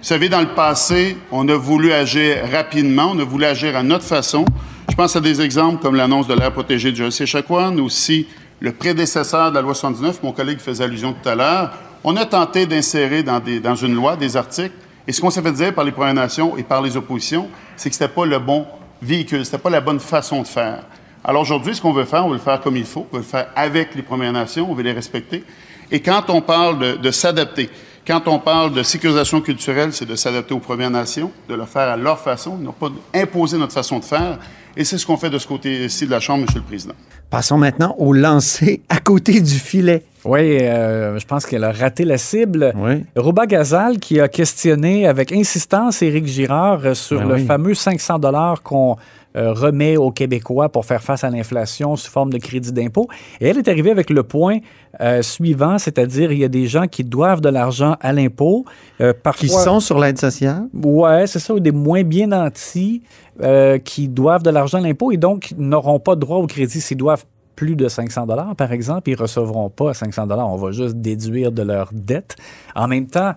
Vous 0.00 0.06
savez, 0.06 0.28
dans 0.30 0.40
le 0.40 0.54
passé, 0.54 1.16
on 1.30 1.46
a 1.48 1.56
voulu 1.56 1.92
agir 1.92 2.38
rapidement, 2.50 3.12
on 3.14 3.18
a 3.18 3.24
voulu 3.24 3.44
agir 3.44 3.76
à 3.76 3.82
notre 3.82 4.04
façon. 4.04 4.46
Je 4.88 4.94
pense 4.94 5.14
à 5.14 5.20
des 5.20 5.42
exemples 5.42 5.82
comme 5.82 5.94
l'annonce 5.94 6.26
de 6.26 6.34
l'air 6.34 6.52
protégé 6.52 6.90
du 6.90 7.10
Chacoan, 7.10 7.78
aussi 7.80 8.26
le 8.60 8.72
prédécesseur 8.72 9.50
de 9.50 9.56
la 9.56 9.62
loi 9.62 9.74
79, 9.74 10.22
mon 10.22 10.32
collègue 10.32 10.58
faisait 10.58 10.84
allusion 10.84 11.14
tout 11.14 11.28
à 11.28 11.34
l'heure. 11.34 11.70
On 12.04 12.16
a 12.16 12.26
tenté 12.26 12.66
d'insérer 12.66 13.22
dans, 13.22 13.40
dans 13.62 13.74
une 13.74 13.94
loi 13.94 14.16
des 14.16 14.36
articles, 14.36 14.74
et 15.06 15.12
ce 15.12 15.20
qu'on 15.20 15.30
s'est 15.30 15.42
fait 15.42 15.52
dire 15.52 15.74
par 15.74 15.84
les 15.84 15.92
Premières 15.92 16.14
Nations 16.14 16.56
et 16.56 16.62
par 16.62 16.82
les 16.82 16.96
oppositions, 16.96 17.48
c'est 17.76 17.88
que 17.88 17.96
ce 17.96 18.02
n'était 18.02 18.14
pas 18.14 18.26
le 18.26 18.38
bon 18.38 18.66
véhicule, 19.02 19.44
ce 19.44 19.50
n'était 19.50 19.62
pas 19.62 19.70
la 19.70 19.80
bonne 19.80 19.98
façon 19.98 20.42
de 20.42 20.46
faire. 20.46 20.84
Alors 21.24 21.42
aujourd'hui, 21.42 21.74
ce 21.74 21.80
qu'on 21.80 21.92
veut 21.92 22.04
faire, 22.04 22.24
on 22.24 22.28
veut 22.28 22.36
le 22.36 22.40
faire 22.40 22.60
comme 22.60 22.76
il 22.76 22.84
faut, 22.84 23.06
on 23.12 23.16
veut 23.16 23.22
le 23.22 23.28
faire 23.28 23.48
avec 23.56 23.94
les 23.94 24.02
Premières 24.02 24.32
Nations, 24.32 24.70
on 24.70 24.74
veut 24.74 24.82
les 24.82 24.92
respecter. 24.92 25.42
Et 25.90 26.00
quand 26.00 26.28
on 26.28 26.42
parle 26.42 26.78
de, 26.78 26.92
de 26.96 27.10
s'adapter, 27.10 27.70
quand 28.06 28.26
on 28.26 28.38
parle 28.38 28.72
de 28.72 28.82
sécurisation 28.82 29.40
culturelle, 29.40 29.92
c'est 29.92 30.06
de 30.06 30.14
s'adapter 30.14 30.54
aux 30.54 30.58
Premières 30.58 30.90
Nations, 30.90 31.30
de 31.48 31.54
le 31.54 31.64
faire 31.64 31.88
à 31.88 31.96
leur 31.96 32.18
façon, 32.18 32.56
non 32.56 32.72
pas 32.72 32.88
d'imposer 33.12 33.58
notre 33.58 33.72
façon 33.72 33.98
de 33.98 34.04
faire. 34.04 34.38
Et 34.76 34.84
c'est 34.84 34.98
ce 34.98 35.06
qu'on 35.06 35.16
fait 35.16 35.30
de 35.30 35.38
ce 35.38 35.46
côté-ci 35.46 36.06
de 36.06 36.10
la 36.10 36.20
Chambre, 36.20 36.42
Monsieur 36.44 36.60
le 36.60 36.64
Président. 36.64 36.94
Passons 37.28 37.58
maintenant 37.58 37.94
au 37.98 38.12
lancer 38.12 38.82
à 38.88 38.98
côté 38.98 39.40
du 39.40 39.58
filet. 39.58 40.04
Oui, 40.24 40.58
euh, 40.60 41.18
je 41.18 41.26
pense 41.26 41.46
qu'elle 41.46 41.64
a 41.64 41.72
raté 41.72 42.04
la 42.04 42.18
cible. 42.18 42.72
Oui. 42.76 43.04
Rouba 43.16 43.46
Gazal 43.46 43.98
qui 43.98 44.20
a 44.20 44.28
questionné 44.28 45.06
avec 45.06 45.32
insistance 45.32 46.02
Éric 46.02 46.26
Girard 46.26 46.94
sur 46.94 47.20
Ben 47.20 47.28
le 47.28 47.34
oui. 47.34 47.46
fameux 47.46 47.74
500 47.74 48.18
dollars 48.18 48.62
qu'on 48.62 48.96
euh, 49.36 49.52
remet 49.52 49.96
aux 49.96 50.10
Québécois 50.10 50.68
pour 50.68 50.84
faire 50.84 51.02
face 51.02 51.24
à 51.24 51.30
l'inflation 51.30 51.96
sous 51.96 52.10
forme 52.10 52.32
de 52.32 52.38
crédit 52.38 52.72
d'impôt. 52.72 53.08
Et 53.40 53.48
elle 53.48 53.58
est 53.58 53.68
arrivée 53.68 53.90
avec 53.90 54.10
le 54.10 54.22
point 54.22 54.58
euh, 55.00 55.22
suivant, 55.22 55.78
c'est-à-dire 55.78 56.32
il 56.32 56.38
y 56.38 56.44
a 56.44 56.48
des 56.48 56.66
gens 56.66 56.86
qui 56.86 57.04
doivent 57.04 57.40
de 57.40 57.48
l'argent 57.48 57.96
à 58.00 58.12
l'impôt, 58.12 58.64
euh, 59.00 59.12
parfois... 59.22 59.48
Qui 59.48 59.48
sont 59.48 59.78
sur 59.80 60.00
l'aide 60.00 60.18
sociale? 60.18 60.64
Ouais, 60.74 61.26
c'est 61.28 61.38
ça, 61.38 61.54
ou 61.54 61.60
des 61.60 61.70
moins 61.70 62.02
bien 62.02 62.26
nantis 62.26 63.02
euh, 63.40 63.78
qui 63.78 64.08
doivent 64.08 64.42
de 64.42 64.50
l'argent 64.50 64.78
à 64.78 64.80
l'impôt 64.80 65.12
et 65.12 65.16
donc 65.16 65.54
n'auront 65.56 66.00
pas 66.00 66.16
droit 66.16 66.38
au 66.38 66.46
crédit 66.46 66.80
s'ils 66.80 66.96
doivent 66.96 67.24
plus 67.60 67.76
de 67.76 67.88
500 67.88 68.24
dollars, 68.24 68.56
par 68.56 68.72
exemple, 68.72 69.10
ils 69.10 69.14
recevront 69.14 69.68
pas 69.68 69.92
500 69.92 70.26
dollars. 70.26 70.48
On 70.48 70.56
va 70.56 70.70
juste 70.72 70.96
déduire 70.96 71.52
de 71.52 71.60
leur 71.62 71.90
dette. 71.92 72.36
En 72.74 72.88
même 72.88 73.06
temps, 73.06 73.34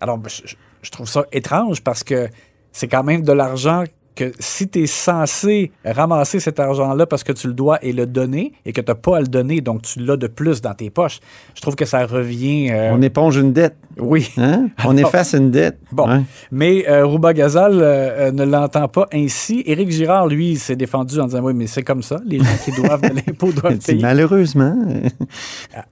alors 0.00 0.20
je, 0.28 0.54
je- 0.82 0.90
trouve 0.92 1.08
ça 1.08 1.24
étrange 1.32 1.82
parce 1.82 2.04
que 2.04 2.28
c'est 2.70 2.86
quand 2.86 3.02
même 3.02 3.22
de 3.22 3.32
l'argent 3.32 3.82
que 4.18 4.32
si 4.40 4.68
tu 4.68 4.82
es 4.82 4.86
censé 4.86 5.70
ramasser 5.84 6.40
cet 6.40 6.58
argent-là 6.58 7.06
parce 7.06 7.22
que 7.22 7.32
tu 7.32 7.46
le 7.46 7.52
dois 7.54 7.78
et 7.84 7.92
le 7.92 8.06
donner 8.06 8.52
et 8.66 8.72
que 8.72 8.80
tu 8.80 8.90
n'as 8.90 8.94
pas 8.96 9.18
à 9.18 9.20
le 9.20 9.28
donner, 9.28 9.60
donc 9.60 9.82
tu 9.82 10.00
l'as 10.00 10.16
de 10.16 10.26
plus 10.26 10.60
dans 10.60 10.74
tes 10.74 10.90
poches, 10.90 11.20
je 11.54 11.60
trouve 11.60 11.76
que 11.76 11.84
ça 11.84 12.04
revient... 12.04 12.70
euh, 12.70 12.90
On 12.92 13.00
éponge 13.02 13.36
une 13.36 13.52
dette. 13.52 13.76
oui. 13.98 14.30
Hein? 14.36 14.68
On 14.84 14.96
efface 14.96 15.34
une 15.34 15.50
dette. 15.50 15.78
Bon, 15.92 16.24
mais 16.50 16.84
euh, 16.88 17.06
Rouba 17.06 17.32
Gazal 17.32 17.74
euh, 17.80 18.28
euh, 18.28 18.32
ne 18.32 18.44
l'entend 18.44 18.88
pas 18.88 19.06
ainsi. 19.12 19.62
Éric 19.66 19.90
Girard, 19.90 20.26
lui, 20.26 20.56
s'est 20.56 20.76
défendu 20.76 21.18
en 21.20 21.26
disant 21.26 21.40
Oui, 21.42 21.54
mais 21.54 21.66
c'est 21.68 21.82
comme 21.82 22.02
ça, 22.02 22.16
les 22.26 22.38
gens 22.38 22.44
qui 22.64 22.72
doivent 22.72 23.02
de 23.02 23.14
l'impôt 23.14 23.52
doivent 23.60 23.78
payer. 23.78 24.02
malheureusement. 24.02 24.74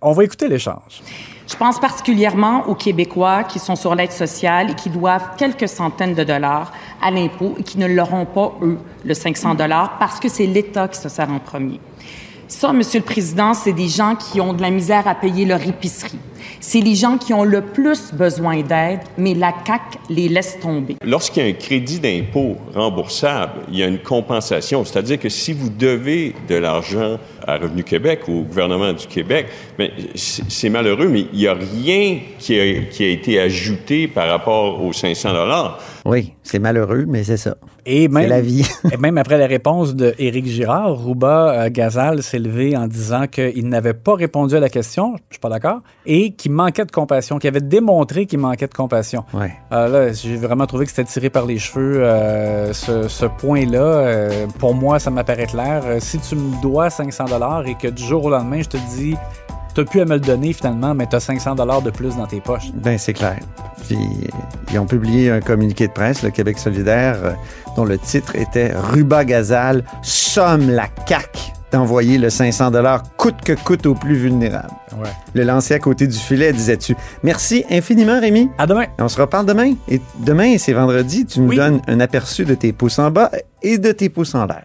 On 0.03 0.13
va 0.13 0.25
écouter 0.25 0.49
l'échange. 0.49 1.01
Je 1.49 1.55
pense 1.55 1.79
particulièrement 1.79 2.67
aux 2.67 2.75
Québécois 2.75 3.45
qui 3.45 3.61
sont 3.61 3.77
sur 3.77 3.95
l'aide 3.95 4.11
sociale 4.11 4.73
et 4.73 4.75
qui 4.75 4.91
doivent 4.91 5.37
quelques 5.39 5.69
centaines 5.69 6.15
de 6.15 6.25
dollars 6.25 6.73
à 7.01 7.13
l'impôt 7.13 7.55
et 7.57 7.63
qui 7.63 7.79
ne 7.79 7.87
l'auront 7.87 8.25
pas, 8.27 8.53
eux, 8.63 8.79
le 9.05 9.15
500 9.15 9.55
dollars, 9.55 9.97
parce 9.99 10.19
que 10.19 10.29
c'est 10.29 10.47
l'État 10.47 10.89
qui 10.89 10.99
se 10.99 11.09
sert 11.09 11.31
en 11.31 11.39
premier. 11.39 11.81
Ça, 12.49 12.73
Monsieur 12.73 12.99
le 12.99 13.05
Président, 13.05 13.55
c'est 13.55 13.73
des 13.73 13.89
gens 13.89 14.17
qui 14.17 14.41
ont 14.41 14.53
de 14.55 14.63
la 14.63 14.71
misère 14.71 15.07
à 15.07 15.15
payer 15.15 15.45
leur 15.45 15.65
épicerie. 15.65 16.19
C'est 16.69 16.81
les 16.81 16.97
gens 16.97 17.17
qui 17.17 17.33
ont 17.33 17.45
le 17.45 17.61
plus 17.61 18.13
besoin 18.13 18.61
d'aide, 18.61 18.99
mais 19.17 19.35
la 19.35 19.55
CAQ 19.65 19.99
les 20.11 20.29
laisse 20.29 20.59
tomber. 20.59 20.97
Lorsqu'il 21.05 21.45
y 21.45 21.47
a 21.47 21.49
un 21.49 21.53
crédit 21.53 22.01
d'impôt 22.01 22.57
remboursable, 22.75 23.61
il 23.71 23.79
y 23.79 23.85
a 23.85 23.87
une 23.87 24.01
compensation. 24.01 24.85
C'est-à-dire 24.85 25.21
que 25.21 25.29
si 25.29 25.53
vous 25.53 25.71
devez 25.71 26.35
de 26.49 26.57
l'argent 26.57 27.21
à 27.47 27.59
Revenu 27.59 27.85
Québec 27.85 28.23
ou 28.27 28.41
au 28.41 28.43
gouvernement 28.43 28.93
du 28.93 29.07
Québec, 29.07 29.47
ben, 29.79 29.93
c'est 30.17 30.69
malheureux, 30.69 31.07
mais 31.07 31.27
il 31.33 31.39
n'y 31.39 31.47
a 31.47 31.55
rien 31.55 32.19
qui 32.41 32.59
a, 32.59 32.83
qui 32.91 33.05
a 33.05 33.09
été 33.11 33.39
ajouté 33.39 34.09
par 34.09 34.29
rapport 34.29 34.83
aux 34.85 34.93
500 34.93 35.35
dollars. 35.35 35.79
Oui, 36.07 36.35
c'est 36.45 36.61
malheureux, 36.61 37.05
mais 37.07 37.25
c'est 37.25 37.37
ça. 37.37 37.57
Et 37.85 38.07
même, 38.07 38.29
la 38.29 38.41
vie. 38.41 38.65
et 38.93 38.97
même 38.97 39.19
après 39.19 39.39
la 39.39 39.47
réponse 39.47 39.97
de 39.97 40.15
Éric 40.19 40.47
Girard, 40.47 40.97
Rouba 40.97 41.65
euh, 41.65 41.69
Gazal 41.71 42.23
s'est 42.23 42.39
levé 42.39 42.77
en 42.77 42.87
disant 42.87 43.27
qu'il 43.27 43.69
n'avait 43.69 43.93
pas 43.95 44.15
répondu 44.15 44.55
à 44.55 44.61
la 44.61 44.69
question, 44.69 45.17
je 45.29 45.35
suis 45.35 45.41
pas 45.41 45.49
d'accord, 45.49 45.81
et 46.07 46.33
qu'il 46.33 46.53
manquait 46.53 46.85
de 46.85 46.93
compassion, 46.93 47.39
qu'il 47.39 47.49
avait 47.49 47.61
démontré 47.61 48.27
qu'il 48.27 48.39
manquait 48.39 48.69
de 48.69 48.75
compassion. 48.75 49.25
Ouais. 49.35 49.53
Alors 49.71 49.89
là, 49.89 50.13
j'ai 50.13 50.37
vraiment 50.37 50.67
trouvé 50.67 50.85
que 50.85 50.93
c'était 50.93 51.11
tiré 51.11 51.29
par 51.29 51.45
les 51.45 51.59
cheveux, 51.59 52.05
euh, 52.05 52.73
ce, 52.73 53.09
ce 53.09 53.27
point-là. 53.27 53.79
Euh, 53.79 54.47
pour 54.59 54.75
moi, 54.75 54.99
ça 54.99 55.11
m'apparaît 55.11 55.47
clair. 55.47 55.83
Euh, 55.87 55.99
si 56.01 56.19
tu 56.19 56.37
me 56.37 56.63
dois 56.63 56.89
500 56.89 57.25
dollars 57.25 57.67
et 57.67 57.75
que 57.75 57.89
du 57.89 58.03
jour 58.03 58.25
au 58.25 58.31
lendemain, 58.31 58.63
je 58.63 58.69
te 58.69 58.77
dis, 58.97 59.17
t'as 59.77 59.85
pu 59.85 60.01
à 60.01 60.07
me 60.07 60.15
le 60.15 60.21
donner 60.21 60.55
finalement, 60.55 60.95
mais 60.95 61.07
t'as 61.07 61.21
500 61.21 61.55
dollars 61.55 61.83
de 61.83 61.91
plus 61.91 62.17
dans 62.17 62.27
tes 62.27 62.41
poches. 62.41 62.71
Ben, 62.73 62.97
c'est 62.97 63.13
clair. 63.13 63.39
Puis, 63.87 63.99
ils 64.73 64.79
ont 64.79 64.87
publié 64.87 65.31
un 65.31 65.41
communiqué 65.41 65.87
de 65.87 65.93
presse, 65.93 66.23
le 66.23 66.31
Québec 66.31 66.59
solidaire, 66.59 67.19
euh, 67.23 67.33
dont 67.77 67.85
le 67.85 67.99
titre 67.99 68.35
était 68.37 68.73
Ruba 68.75 69.27
Gazal 69.27 69.85
somme 70.03 70.71
la 70.71 70.87
CAQ 71.07 71.53
d'envoyer 71.73 72.17
le 72.17 72.31
500 72.31 72.71
coûte 73.19 73.43
que 73.45 73.53
coûte 73.53 73.85
aux 73.87 73.95
plus 73.95 74.15
vulnérables. 74.15 74.71
Ouais. 74.97 75.11
Le 75.35 75.43
lancer 75.43 75.75
à 75.75 75.79
côté 75.79 76.07
du 76.07 76.17
filet, 76.17 76.53
disais-tu. 76.53 76.97
Merci 77.23 77.65
infiniment, 77.71 78.19
Rémi. 78.19 78.49
À 78.57 78.67
demain. 78.67 78.87
On 78.99 79.09
se 79.09 79.21
reparle 79.21 79.45
demain. 79.45 79.75
Et 79.89 80.01
demain, 80.21 80.57
c'est 80.59 80.73
vendredi, 80.73 81.27
tu 81.27 81.41
nous 81.41 81.49
Oui. 81.51 81.57
donnes 81.57 81.83
un 81.87 82.01
aperçu 82.01 82.45
de 82.47 82.55
tes 82.55 82.73
pouces 82.73 82.99
en 82.99 83.11
bas 83.11 83.31
et 83.63 83.77
de 83.79 83.93
tes 83.93 84.09
pouces 84.09 84.35
en 84.35 84.47
l'air. 84.47 84.65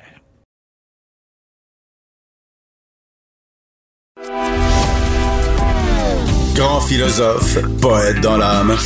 Grand 6.61 6.79
philosophe, 6.79 7.57
poète 7.81 8.21
dans 8.21 8.37
l'âme, 8.37 8.77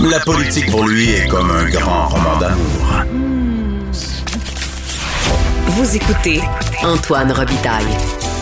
la 0.00 0.18
politique 0.20 0.70
pour 0.70 0.88
lui 0.88 1.10
est 1.10 1.28
comme 1.28 1.50
un 1.50 1.68
grand 1.68 2.08
roman 2.08 2.38
d'amour. 2.38 3.04
Vous 5.66 5.94
écoutez 5.94 6.40
Antoine 6.82 7.30
Robitaille, 7.30 7.84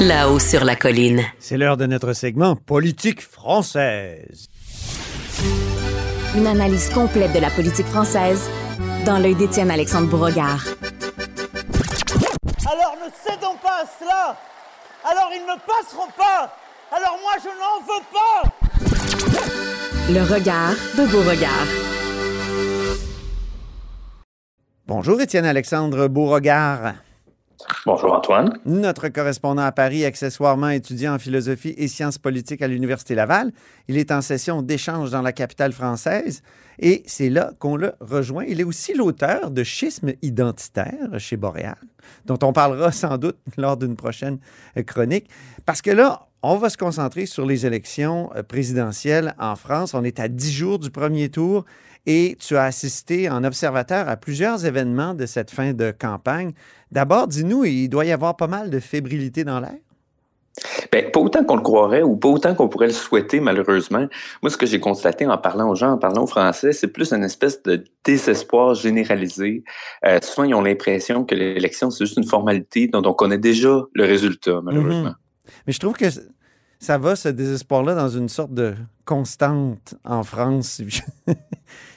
là-haut 0.02 0.38
sur 0.38 0.64
la 0.64 0.76
colline. 0.76 1.24
C'est 1.40 1.56
l'heure 1.56 1.76
de 1.76 1.86
notre 1.86 2.12
segment 2.12 2.54
Politique 2.54 3.22
française. 3.22 4.50
Une 6.36 6.46
analyse 6.46 6.88
complète 6.90 7.32
de 7.32 7.40
la 7.40 7.50
politique 7.50 7.88
française 7.88 8.48
dans 9.04 9.18
l'œil 9.18 9.34
d'Étienne 9.34 9.72
Alexandre 9.72 10.06
Bourregard. 10.06 10.64
Alors 12.64 12.94
ne 13.04 13.10
cédons 13.28 13.56
pas 13.60 13.82
à 13.82 13.86
cela. 13.98 14.36
Alors 15.02 15.30
ils 15.34 15.42
ne 15.42 15.58
passeront 15.66 16.12
pas. 16.16 16.56
Alors 16.92 17.18
moi 17.20 17.32
je 17.42 17.48
n'en 17.48 17.80
veux 17.84 18.04
pas. 18.12 18.65
Le 20.08 20.22
regard 20.22 20.74
de 20.96 21.10
Beauregard. 21.10 21.66
Bonjour, 24.86 25.20
Étienne 25.20 25.44
Alexandre 25.44 26.08
Beauregard. 26.08 26.94
Bonjour 27.84 28.14
Antoine. 28.14 28.58
Notre 28.64 29.08
correspondant 29.08 29.62
à 29.62 29.72
Paris, 29.72 30.04
accessoirement 30.04 30.68
étudiant 30.68 31.14
en 31.14 31.18
philosophie 31.18 31.74
et 31.76 31.88
sciences 31.88 32.18
politiques 32.18 32.62
à 32.62 32.68
l'Université 32.68 33.14
Laval. 33.14 33.52
Il 33.88 33.98
est 33.98 34.12
en 34.12 34.20
session 34.20 34.62
d'échange 34.62 35.10
dans 35.10 35.22
la 35.22 35.32
capitale 35.32 35.72
française 35.72 36.42
et 36.78 37.02
c'est 37.06 37.30
là 37.30 37.52
qu'on 37.58 37.76
le 37.76 37.94
rejoint. 38.00 38.44
Il 38.44 38.60
est 38.60 38.64
aussi 38.64 38.94
l'auteur 38.94 39.50
de 39.50 39.64
Schisme 39.64 40.12
identitaire 40.22 41.18
chez 41.18 41.36
Boréal, 41.36 41.78
dont 42.26 42.38
on 42.42 42.52
parlera 42.52 42.92
sans 42.92 43.18
doute 43.18 43.38
lors 43.56 43.76
d'une 43.76 43.96
prochaine 43.96 44.38
chronique. 44.86 45.28
Parce 45.64 45.82
que 45.82 45.90
là, 45.90 46.25
on 46.42 46.56
va 46.56 46.70
se 46.70 46.76
concentrer 46.76 47.26
sur 47.26 47.46
les 47.46 47.66
élections 47.66 48.30
euh, 48.36 48.42
présidentielles 48.42 49.34
en 49.38 49.56
France. 49.56 49.94
On 49.94 50.04
est 50.04 50.20
à 50.20 50.28
dix 50.28 50.52
jours 50.52 50.78
du 50.78 50.90
premier 50.90 51.28
tour 51.28 51.64
et 52.06 52.36
tu 52.38 52.56
as 52.56 52.64
assisté 52.64 53.28
en 53.28 53.42
observateur 53.44 54.08
à 54.08 54.16
plusieurs 54.16 54.64
événements 54.64 55.14
de 55.14 55.26
cette 55.26 55.50
fin 55.50 55.72
de 55.72 55.92
campagne. 55.96 56.52
D'abord, 56.92 57.26
dis-nous, 57.26 57.64
il 57.64 57.88
doit 57.88 58.04
y 58.04 58.12
avoir 58.12 58.36
pas 58.36 58.46
mal 58.46 58.70
de 58.70 58.78
fébrilité 58.78 59.44
dans 59.44 59.60
l'air. 59.60 59.76
Ben, 60.90 61.10
pas 61.10 61.20
autant 61.20 61.44
qu'on 61.44 61.56
le 61.56 61.62
croirait 61.62 62.02
ou 62.02 62.16
pas 62.16 62.28
autant 62.28 62.54
qu'on 62.54 62.68
pourrait 62.68 62.86
le 62.86 62.92
souhaiter, 62.92 63.40
malheureusement. 63.40 64.06
Moi, 64.42 64.50
ce 64.50 64.56
que 64.56 64.64
j'ai 64.64 64.80
constaté 64.80 65.26
en 65.26 65.36
parlant 65.36 65.68
aux 65.68 65.74
gens, 65.74 65.92
en 65.92 65.98
parlant 65.98 66.22
aux 66.22 66.28
Français, 66.28 66.72
c'est 66.72 66.88
plus 66.88 67.12
une 67.12 67.24
espèce 67.24 67.62
de 67.62 67.84
désespoir 68.04 68.74
généralisé. 68.74 69.64
Euh, 70.06 70.18
souvent, 70.22 70.44
ils 70.44 70.54
ont 70.54 70.62
l'impression 70.62 71.24
que 71.24 71.34
l'élection, 71.34 71.90
c'est 71.90 72.06
juste 72.06 72.16
une 72.16 72.26
formalité 72.26 72.86
dont 72.86 73.02
on 73.04 73.12
connaît 73.12 73.38
déjà 73.38 73.82
le 73.92 74.04
résultat, 74.04 74.60
malheureusement. 74.62 75.12
Mais 75.66 75.72
je 75.72 75.78
trouve 75.78 75.94
que 75.94 76.06
ça 76.78 76.98
va, 76.98 77.16
ce 77.16 77.28
désespoir-là, 77.28 77.94
dans 77.94 78.08
une 78.08 78.28
sorte 78.28 78.52
de 78.52 78.74
constante 79.04 79.94
en 80.04 80.22
France. 80.22 80.82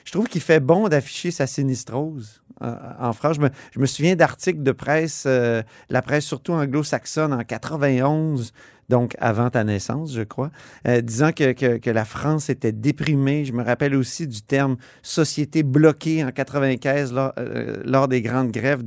je 0.04 0.12
trouve 0.12 0.26
qu'il 0.28 0.40
fait 0.40 0.60
bon 0.60 0.88
d'afficher 0.88 1.30
sa 1.30 1.46
sinistrose 1.46 2.42
euh, 2.62 2.74
en 2.98 3.12
France. 3.12 3.36
Je 3.72 3.80
me, 3.80 3.86
souviens 3.86 4.16
d'articles 4.16 4.62
de 4.62 4.72
presse, 4.72 5.24
euh, 5.26 5.62
la 5.88 6.02
presse 6.02 6.24
surtout 6.24 6.52
anglo-saxonne 6.52 7.32
en 7.32 7.44
91, 7.44 8.52
donc 8.90 9.14
avant 9.20 9.50
ta 9.50 9.62
naissance, 9.62 10.12
je 10.12 10.22
crois, 10.22 10.50
euh, 10.88 11.00
disant 11.00 11.30
que, 11.32 11.90
la 11.90 12.04
France 12.04 12.50
était 12.50 12.72
déprimée. 12.72 13.44
Je 13.44 13.52
me 13.52 13.62
rappelle 13.62 13.94
aussi 13.94 14.26
du 14.26 14.42
terme 14.42 14.76
société 15.00 15.62
bloquée 15.62 16.24
en 16.24 16.32
95 16.32 17.12
lors, 17.12 17.32
euh, 17.38 18.06
des 18.08 18.20
grandes 18.20 18.50
grèves 18.50 18.82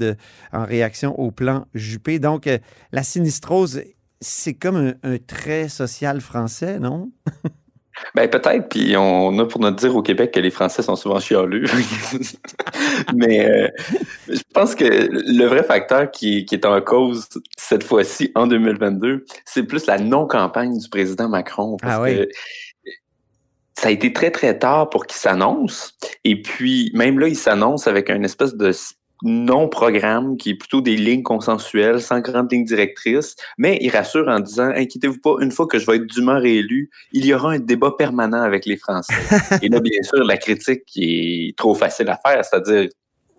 en 0.51 0.65
réaction 0.65 1.17
au 1.17 1.31
plan 1.31 1.65
Juppé. 1.73 2.19
Donc, 2.19 2.47
euh, 2.47 2.57
la 2.91 3.01
sinistrose 3.01 3.81
c'est 4.23 4.53
comme 4.53 4.75
un, 4.75 4.93
un, 5.03 5.17
trait 5.17 5.69
social 5.69 6.21
français, 6.21 6.79
non? 6.79 7.11
Ben 8.15 8.29
peut-être, 8.29 8.69
puis 8.69 8.95
on 8.97 9.37
a 9.39 9.45
pour 9.45 9.61
notre 9.61 9.77
dire 9.77 9.95
au 9.95 10.01
Québec 10.01 10.31
que 10.31 10.39
les 10.39 10.49
Français 10.49 10.81
sont 10.81 10.95
souvent 10.95 11.19
chialeux. 11.19 11.65
Mais 13.15 13.45
euh, 13.45 13.67
je 14.27 14.41
pense 14.53 14.75
que 14.75 14.83
le 14.83 15.45
vrai 15.45 15.63
facteur 15.63 16.09
qui, 16.11 16.45
qui 16.45 16.55
est 16.55 16.65
en 16.65 16.81
cause 16.81 17.27
cette 17.55 17.83
fois-ci, 17.83 18.31
en 18.35 18.47
2022, 18.47 19.25
c'est 19.45 19.63
plus 19.63 19.85
la 19.85 19.99
non-campagne 19.99 20.77
du 20.77 20.89
président 20.89 21.29
Macron. 21.29 21.77
Parce 21.77 21.95
ah 21.97 22.01
oui. 22.01 22.17
que 22.17 22.29
ça 23.75 23.89
a 23.89 23.91
été 23.91 24.11
très, 24.11 24.31
très 24.31 24.57
tard 24.57 24.89
pour 24.89 25.05
qu'il 25.05 25.17
s'annonce. 25.17 25.97
Et 26.23 26.41
puis, 26.41 26.91
même 26.93 27.19
là, 27.19 27.27
il 27.27 27.35
s'annonce 27.35 27.87
avec 27.87 28.09
une 28.09 28.25
espèce 28.25 28.55
de 28.55 28.71
non-programme, 29.23 30.37
qui 30.37 30.51
est 30.51 30.55
plutôt 30.55 30.81
des 30.81 30.95
lignes 30.95 31.23
consensuelles, 31.23 32.01
sans 32.01 32.19
grande 32.19 32.51
ligne 32.51 32.65
directrice, 32.65 33.35
mais 33.57 33.77
il 33.81 33.89
rassure 33.89 34.27
en 34.27 34.39
disant 34.39 34.69
inquiétez-vous 34.69 35.19
pas, 35.19 35.35
une 35.39 35.51
fois 35.51 35.65
que 35.65 35.79
je 35.79 35.85
vais 35.85 35.95
être 35.95 36.05
dûment 36.05 36.39
réélu, 36.39 36.89
il 37.13 37.25
y 37.25 37.33
aura 37.33 37.51
un 37.51 37.59
débat 37.59 37.91
permanent 37.97 38.41
avec 38.41 38.65
les 38.65 38.77
Français. 38.77 39.13
Et 39.61 39.69
là, 39.69 39.79
bien 39.79 40.01
sûr, 40.03 40.23
la 40.23 40.37
critique 40.37 40.83
qui 40.85 41.49
est 41.49 41.57
trop 41.57 41.73
facile 41.73 42.09
à 42.09 42.17
faire, 42.17 42.43
c'est-à-dire 42.43 42.89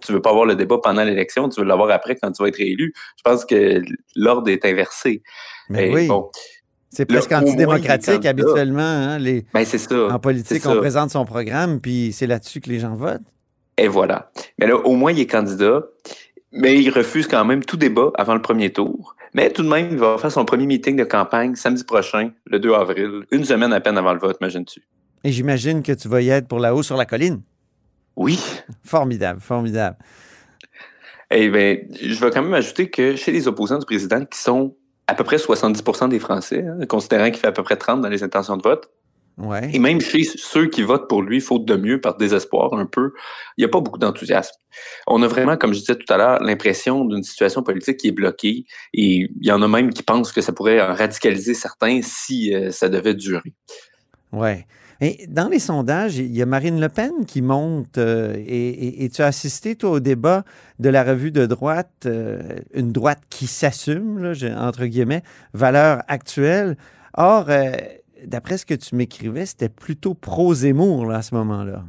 tu 0.01 0.13
veux 0.13 0.21
pas 0.21 0.31
avoir 0.31 0.45
le 0.45 0.55
débat 0.55 0.79
pendant 0.83 1.03
l'élection, 1.03 1.49
tu 1.49 1.61
veux 1.61 1.67
l'avoir 1.67 1.91
après 1.91 2.17
quand 2.17 2.31
tu 2.33 2.43
vas 2.43 2.49
être 2.49 2.57
réélu. 2.57 2.93
Je 3.17 3.23
pense 3.23 3.45
que 3.45 3.83
l'ordre 4.17 4.51
est 4.51 4.65
inversé. 4.65 5.23
Mais 5.71 5.89
Et 5.89 5.95
oui. 5.95 6.07
Bon, 6.07 6.31
c'est 6.91 7.07
presque 7.07 7.33
antidémocratique 7.33 8.25
habituellement. 8.25 8.83
Hein, 8.83 9.19
les... 9.19 9.45
ben, 9.53 9.65
ça. 9.65 10.15
En 10.15 10.19
politique, 10.19 10.65
on 10.67 10.77
présente 10.77 11.11
son 11.11 11.25
programme, 11.25 11.81
puis 11.81 12.13
c'est 12.13 12.27
là-dessus 12.27 12.61
que 12.61 12.71
les 12.71 12.79
gens 12.79 12.95
votent. 12.95 13.34
Et 13.77 13.89
voilà. 13.89 14.31
Mais 14.59 14.67
là, 14.67 14.77
au 14.77 14.95
moins, 14.95 15.13
il 15.13 15.21
est 15.21 15.27
candidat, 15.27 15.83
mais 16.53 16.81
il 16.81 16.91
refuse 16.91 17.27
quand 17.27 17.45
même 17.45 17.65
tout 17.65 17.77
débat 17.77 18.11
avant 18.17 18.35
le 18.35 18.43
premier 18.43 18.73
tour. 18.73 19.17
Mais 19.35 19.51
tout 19.51 19.63
de 19.63 19.69
même, 19.69 19.89
il 19.91 19.99
va 19.99 20.17
faire 20.17 20.31
son 20.31 20.45
premier 20.45 20.67
meeting 20.67 20.97
de 20.97 21.05
campagne 21.05 21.57
samedi 21.57 21.83
prochain, 21.83 22.31
le 22.47 22.61
2 22.61 22.73
avril, 22.73 23.25
une 23.33 23.45
semaine 23.45 23.73
à 23.73 23.81
peine 23.81 23.99
avant 23.99 24.13
le 24.13 24.21
vote, 24.21 24.37
imagines-tu? 24.41 24.81
Et 25.25 25.33
j'imagine 25.33 25.83
que 25.83 25.93
tu 25.93 26.07
vas 26.07 26.21
y 26.21 26.29
être 26.29 26.47
pour 26.47 26.61
la 26.61 26.75
haut 26.75 26.83
sur 26.83 26.97
la 26.97 27.05
colline. 27.05 27.43
Oui. 28.15 28.39
Formidable, 28.85 29.41
formidable. 29.41 29.97
Eh 31.31 31.49
bien, 31.49 31.79
je 32.01 32.15
vais 32.15 32.31
quand 32.31 32.43
même 32.43 32.55
ajouter 32.55 32.89
que 32.91 33.17
chez 33.17 33.33
les 33.33 33.49
opposants 33.49 33.79
du 33.79 33.87
président, 33.87 34.25
qui 34.25 34.39
sont 34.39 34.77
à 35.09 35.15
peu 35.15 35.25
près 35.25 35.37
70% 35.37 36.09
des 36.09 36.21
Français, 36.21 36.65
hein, 36.65 36.87
considérant 36.87 37.25
qu'il 37.27 37.39
fait 37.39 37.49
à 37.49 37.53
peu 37.53 37.65
près 37.65 37.77
30 37.77 38.03
dans 38.03 38.09
les 38.09 38.23
intentions 38.23 38.57
de 38.57 38.63
vote, 38.63 38.89
Ouais. 39.37 39.71
Et 39.73 39.81
même 39.81 40.01
chez 40.01 40.23
ceux 40.23 40.69
qui 40.69 40.83
votent 40.83 41.09
pour 41.09 41.23
lui, 41.23 41.41
faute 41.41 41.65
de 41.65 41.75
mieux, 41.75 42.01
par 42.01 42.17
désespoir 42.17 42.73
un 42.75 42.87
peu, 42.87 43.13
il 43.57 43.63
n'y 43.63 43.65
a 43.65 43.69
pas 43.69 43.81
beaucoup 43.81 43.99
d'enthousiasme. 43.99 44.55
On 45.09 45.23
a 45.23 45.27
vraiment, 45.27 45.57
comme 45.57 45.75
je 45.75 45.81
disais 45.81 45.97
tout 45.97 46.13
à 46.13 46.17
l'heure, 46.17 46.41
l'impression 46.41 47.05
d'une 47.05 47.25
situation 47.25 47.63
politique 47.63 47.97
qui 47.97 48.09
est 48.09 48.13
bloquée 48.13 48.65
et 48.93 49.29
il 49.41 49.47
y 49.47 49.51
en 49.51 49.61
a 49.63 49.69
même 49.69 49.93
qui 49.93 50.05
pensent 50.05 50.31
que 50.31 50.41
ça 50.41 50.53
pourrait 50.53 50.81
radicaliser 50.81 51.55
certains 51.55 52.01
si 52.03 52.55
euh, 52.55 52.71
ça 52.71 52.89
devait 52.89 53.15
durer. 53.15 53.53
Ouais. 54.33 54.67
Et 55.01 55.27
dans 55.29 55.49
les 55.49 55.59
sondages, 55.59 56.17
il 56.17 56.35
y 56.35 56.41
a 56.41 56.47
Marine 56.47 56.81
Le 56.81 56.89
Pen 56.89 57.27
qui 57.27 57.43
monte 57.43 57.99
euh, 57.99 58.35
et, 58.37 58.69
et, 58.69 59.05
et, 59.05 59.11
tu 59.11 59.23
as 59.23 59.27
assisté, 59.27 59.75
toi, 59.75 59.91
au 59.91 60.01
débat 60.01 60.45
de 60.79 60.89
la 60.89 61.03
revue 61.03 61.33
de 61.33 61.47
droite, 61.47 61.91
euh, 62.07 62.41
une 62.73 62.93
droite 62.93 63.21
qui 63.29 63.49
s'assume, 63.49 64.33
entre 64.57 64.87
guillemets, 64.87 65.25
valeur 65.53 66.03
actuelle. 66.07 66.77
Or, 67.17 67.49
d'après 68.27 68.59
ce 68.59 68.67
que 68.67 68.75
tu 68.75 68.95
m'écrivais, 68.95 69.47
c'était 69.47 69.69
plutôt 69.69 70.15
pro-Zemmour 70.15 71.11
à 71.13 71.23
ce 71.23 71.35
moment-là. 71.35 71.85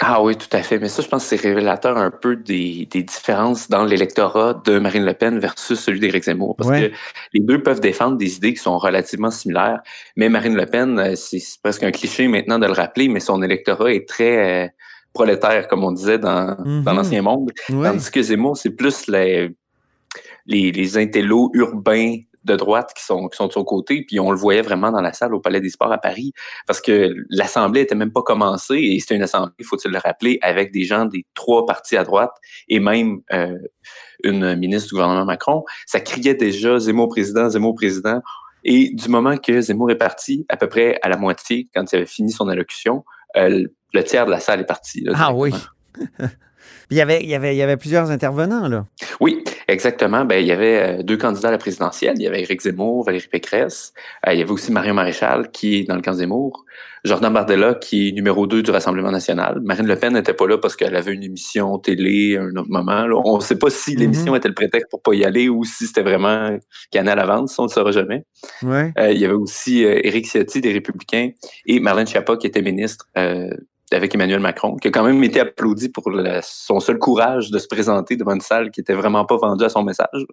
Ah 0.00 0.22
oui, 0.22 0.36
tout 0.36 0.48
à 0.52 0.62
fait. 0.62 0.78
Mais 0.78 0.88
ça, 0.88 1.02
je 1.02 1.08
pense 1.08 1.24
que 1.24 1.36
c'est 1.36 1.48
révélateur 1.48 1.96
un 1.96 2.12
peu 2.12 2.36
des, 2.36 2.86
des 2.88 3.02
différences 3.02 3.68
dans 3.68 3.84
l'électorat 3.84 4.62
de 4.64 4.78
Marine 4.78 5.04
Le 5.04 5.12
Pen 5.12 5.40
versus 5.40 5.78
celui 5.80 5.98
d'Éric 5.98 6.22
Zemmour. 6.24 6.54
Parce 6.56 6.70
ouais. 6.70 6.90
que 6.90 6.96
les 7.34 7.40
deux 7.40 7.60
peuvent 7.62 7.80
défendre 7.80 8.16
des 8.16 8.36
idées 8.36 8.54
qui 8.54 8.62
sont 8.62 8.78
relativement 8.78 9.32
similaires. 9.32 9.80
Mais 10.16 10.28
Marine 10.28 10.54
Le 10.54 10.66
Pen, 10.66 10.98
euh, 11.00 11.16
c'est 11.16 11.42
presque 11.64 11.82
un 11.82 11.90
cliché 11.90 12.28
maintenant 12.28 12.60
de 12.60 12.66
le 12.66 12.72
rappeler, 12.72 13.08
mais 13.08 13.18
son 13.18 13.42
électorat 13.42 13.92
est 13.92 14.08
très 14.08 14.66
euh, 14.66 14.68
prolétaire, 15.12 15.66
comme 15.66 15.82
on 15.82 15.90
disait 15.90 16.18
dans, 16.18 16.42
mm 16.46 16.64
-hmm. 16.64 16.82
dans 16.84 16.92
l'ancien 16.92 17.22
monde. 17.22 17.50
Ouais. 17.68 17.90
Tandis 17.90 18.10
que 18.12 18.22
Zemmour, 18.22 18.56
c'est 18.56 18.76
plus 18.82 19.08
les, 19.08 19.50
les, 20.46 20.70
les 20.70 20.96
intellos 20.96 21.50
urbains 21.54 22.18
de 22.44 22.56
droite 22.56 22.92
qui 22.96 23.04
sont, 23.04 23.28
qui 23.28 23.36
sont 23.36 23.46
de 23.46 23.52
son 23.52 23.64
côté, 23.64 24.04
puis 24.06 24.20
on 24.20 24.30
le 24.30 24.36
voyait 24.36 24.62
vraiment 24.62 24.90
dans 24.90 25.00
la 25.00 25.12
salle 25.12 25.34
au 25.34 25.40
Palais 25.40 25.60
des 25.60 25.70
Sports 25.70 25.92
à 25.92 25.98
Paris, 25.98 26.32
parce 26.66 26.80
que 26.80 27.14
l'Assemblée 27.30 27.82
était 27.82 27.94
même 27.94 28.12
pas 28.12 28.22
commencée, 28.22 28.78
et 28.78 29.00
c'était 29.00 29.16
une 29.16 29.22
Assemblée, 29.22 29.52
faut-il 29.64 29.90
le 29.90 29.98
rappeler, 29.98 30.38
avec 30.42 30.72
des 30.72 30.84
gens 30.84 31.04
des 31.04 31.26
trois 31.34 31.66
partis 31.66 31.96
à 31.96 32.04
droite, 32.04 32.34
et 32.68 32.80
même 32.80 33.20
euh, 33.32 33.58
une 34.24 34.56
ministre 34.56 34.88
du 34.88 34.94
gouvernement 34.94 35.24
Macron. 35.24 35.64
Ça 35.86 36.00
criait 36.00 36.34
déjà 36.34 36.78
Zemmour 36.78 37.08
président, 37.08 37.48
Zemmour 37.48 37.74
président, 37.74 38.20
et 38.64 38.90
du 38.92 39.08
moment 39.08 39.36
que 39.36 39.60
Zemmour 39.60 39.90
est 39.90 39.98
parti, 39.98 40.44
à 40.48 40.56
peu 40.56 40.68
près 40.68 40.98
à 41.02 41.08
la 41.08 41.16
moitié, 41.16 41.68
quand 41.74 41.90
il 41.92 41.96
avait 41.96 42.06
fini 42.06 42.32
son 42.32 42.48
allocution, 42.48 43.04
euh, 43.36 43.64
le 43.92 44.04
tiers 44.04 44.26
de 44.26 44.30
la 44.30 44.40
salle 44.40 44.60
est 44.60 44.66
parti. 44.66 45.00
Là, 45.02 45.12
ah 45.16 45.32
oui 45.32 45.52
il 46.90 46.96
y, 46.96 47.00
avait, 47.00 47.22
il, 47.22 47.28
y 47.28 47.34
avait, 47.34 47.54
il 47.54 47.58
y 47.58 47.62
avait 47.62 47.76
plusieurs 47.76 48.10
intervenants, 48.10 48.68
là. 48.68 48.86
Oui, 49.20 49.42
exactement. 49.68 50.24
Ben, 50.24 50.40
il 50.40 50.46
y 50.46 50.52
avait 50.52 51.02
deux 51.02 51.16
candidats 51.16 51.48
à 51.48 51.52
la 51.52 51.58
présidentielle. 51.58 52.14
Il 52.16 52.22
y 52.22 52.26
avait 52.26 52.42
Éric 52.42 52.62
Zemmour, 52.62 53.04
Valérie 53.04 53.28
Pécresse. 53.30 53.92
Euh, 54.26 54.32
il 54.32 54.38
y 54.38 54.42
avait 54.42 54.50
aussi 54.50 54.72
Marion 54.72 54.94
Maréchal, 54.94 55.50
qui 55.50 55.78
est 55.78 55.84
dans 55.84 55.94
le 55.94 56.02
camp 56.02 56.14
Zemmour. 56.14 56.64
Jordan 57.04 57.32
Bardella, 57.32 57.74
qui 57.74 58.08
est 58.08 58.12
numéro 58.12 58.46
2 58.46 58.62
du 58.62 58.70
Rassemblement 58.70 59.10
national. 59.10 59.60
Marine 59.62 59.86
Le 59.86 59.96
Pen 59.96 60.12
n'était 60.12 60.34
pas 60.34 60.46
là 60.46 60.58
parce 60.58 60.76
qu'elle 60.76 60.96
avait 60.96 61.12
une 61.12 61.22
émission 61.22 61.78
télé 61.78 62.36
à 62.36 62.42
un 62.42 62.56
autre 62.56 62.70
moment. 62.70 63.06
Là. 63.06 63.20
On 63.24 63.36
ne 63.36 63.42
sait 63.42 63.58
pas 63.58 63.70
si 63.70 63.94
l'émission 63.94 64.32
mm 64.32 64.34
-hmm. 64.34 64.38
était 64.38 64.48
le 64.48 64.54
prétexte 64.54 64.90
pour 64.90 65.02
pas 65.02 65.14
y 65.14 65.24
aller 65.24 65.48
ou 65.48 65.64
si 65.64 65.86
c'était 65.86 66.02
vraiment 66.02 66.58
qu'elle 66.90 67.08
à 67.08 67.14
l'avance. 67.14 67.58
On 67.58 67.64
ne 67.64 67.68
le 67.68 67.72
saura 67.72 67.92
jamais. 67.92 68.24
Ouais. 68.62 68.92
Euh, 68.98 69.12
il 69.12 69.18
y 69.18 69.24
avait 69.24 69.34
aussi 69.34 69.84
euh, 69.84 70.00
Éric 70.08 70.26
Ciotti 70.26 70.60
des 70.60 70.72
Républicains 70.72 71.30
et 71.66 71.80
Marlène 71.80 72.06
Schiappa, 72.06 72.36
qui 72.36 72.46
était 72.46 72.62
ministre 72.62 73.06
euh, 73.16 73.50
avec 73.96 74.14
Emmanuel 74.14 74.40
Macron, 74.40 74.76
qui 74.76 74.88
a 74.88 74.90
quand 74.90 75.04
même 75.04 75.22
été 75.24 75.40
applaudi 75.40 75.88
pour 75.88 76.10
le, 76.10 76.40
son 76.42 76.80
seul 76.80 76.98
courage 76.98 77.50
de 77.50 77.58
se 77.58 77.66
présenter 77.66 78.16
devant 78.16 78.34
une 78.34 78.40
salle 78.40 78.70
qui 78.70 78.80
était 78.80 78.94
vraiment 78.94 79.24
pas 79.24 79.36
vendue 79.36 79.64
à 79.64 79.68
son 79.68 79.82
message. 79.82 80.26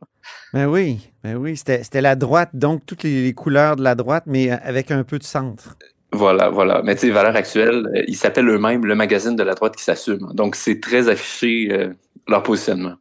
Ben 0.53 0.67
oui, 0.67 0.99
ben 1.23 1.35
oui, 1.35 1.57
c'était 1.57 2.01
la 2.01 2.15
droite, 2.15 2.49
donc 2.53 2.85
toutes 2.85 3.03
les, 3.03 3.23
les, 3.23 3.33
couleurs 3.33 3.75
de 3.75 3.83
la 3.83 3.95
droite, 3.95 4.23
mais 4.27 4.49
avec 4.49 4.91
un 4.91 5.03
peu 5.03 5.19
de 5.19 5.23
centre. 5.23 5.77
Voilà, 6.15 6.49
voilà. 6.49 6.81
Mais 6.83 6.95
tu 6.95 7.07
sais, 7.07 7.11
valeur 7.11 7.35
actuelle, 7.35 7.87
euh, 7.93 8.03
ils 8.07 8.15
s'appellent 8.15 8.47
eux-mêmes 8.47 8.85
le 8.85 8.95
magazine 8.95 9.35
de 9.35 9.43
la 9.43 9.53
droite 9.53 9.75
qui 9.75 9.83
s'assume. 9.83 10.31
Donc 10.33 10.55
c'est 10.55 10.79
très 10.79 11.09
affiché 11.09 11.67
euh, 11.71 11.93
leur 12.27 12.41
positionnement. 12.43 12.93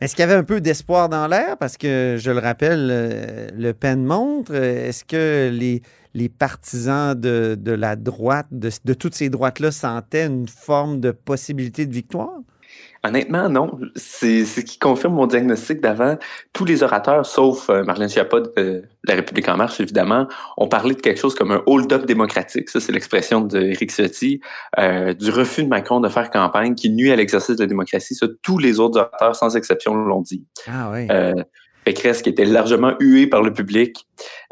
Est-ce 0.00 0.16
qu'il 0.16 0.22
y 0.22 0.24
avait 0.24 0.34
un 0.34 0.42
peu 0.42 0.60
d'espoir 0.60 1.08
dans 1.08 1.28
l'air? 1.28 1.56
Parce 1.58 1.76
que, 1.76 2.16
je 2.18 2.30
le 2.32 2.40
rappelle, 2.40 2.88
euh, 2.90 3.48
Le 3.56 3.72
Pen 3.72 4.04
montre. 4.04 4.52
Est-ce 4.52 5.04
que 5.04 5.48
les, 5.52 5.82
les 6.14 6.28
partisans 6.28 7.18
de, 7.18 7.56
de 7.58 7.72
la 7.72 7.96
droite, 7.96 8.46
de, 8.50 8.70
de 8.84 8.94
toutes 8.94 9.14
ces 9.14 9.30
droites-là, 9.30 9.70
sentaient 9.70 10.26
une 10.26 10.48
forme 10.48 11.00
de 11.00 11.10
possibilité 11.10 11.86
de 11.86 11.92
victoire? 11.92 12.38
Honnêtement, 13.04 13.48
non. 13.48 13.80
C'est 13.96 14.44
ce 14.44 14.60
qui 14.60 14.78
confirme 14.78 15.14
mon 15.14 15.26
diagnostic 15.26 15.80
d'avant. 15.80 16.16
Tous 16.52 16.64
les 16.64 16.84
orateurs, 16.84 17.26
sauf 17.26 17.68
euh, 17.68 17.82
Marlène 17.82 18.08
Schiappa 18.08 18.40
de 18.40 18.52
euh, 18.58 18.82
La 19.04 19.16
République 19.16 19.48
en 19.48 19.56
marche, 19.56 19.80
évidemment, 19.80 20.28
ont 20.56 20.68
parlé 20.68 20.94
de 20.94 21.00
quelque 21.00 21.18
chose 21.18 21.34
comme 21.34 21.50
un 21.50 21.62
hold-up 21.66 22.06
démocratique. 22.06 22.70
Ça, 22.70 22.78
c'est 22.78 22.92
l'expression 22.92 23.40
d'Éric 23.40 23.90
Ciotti, 23.90 24.40
euh, 24.78 25.14
du 25.14 25.30
refus 25.30 25.64
de 25.64 25.68
Macron 25.68 26.00
de 26.00 26.08
faire 26.08 26.30
campagne 26.30 26.76
qui 26.76 26.90
nuit 26.90 27.10
à 27.10 27.16
l'exercice 27.16 27.56
de 27.56 27.62
la 27.62 27.66
démocratie. 27.66 28.14
Ça, 28.14 28.26
tous 28.40 28.58
les 28.58 28.78
autres 28.78 29.00
orateurs, 29.00 29.34
sans 29.34 29.56
exception, 29.56 29.94
l'ont 29.94 30.22
dit. 30.22 30.46
Ah 30.68 30.90
oui. 30.92 31.08
Pécresse, 31.84 32.22
qui 32.22 32.28
était 32.28 32.44
largement 32.44 32.94
huée 33.00 33.26
par 33.26 33.42
le 33.42 33.52
public, 33.52 34.06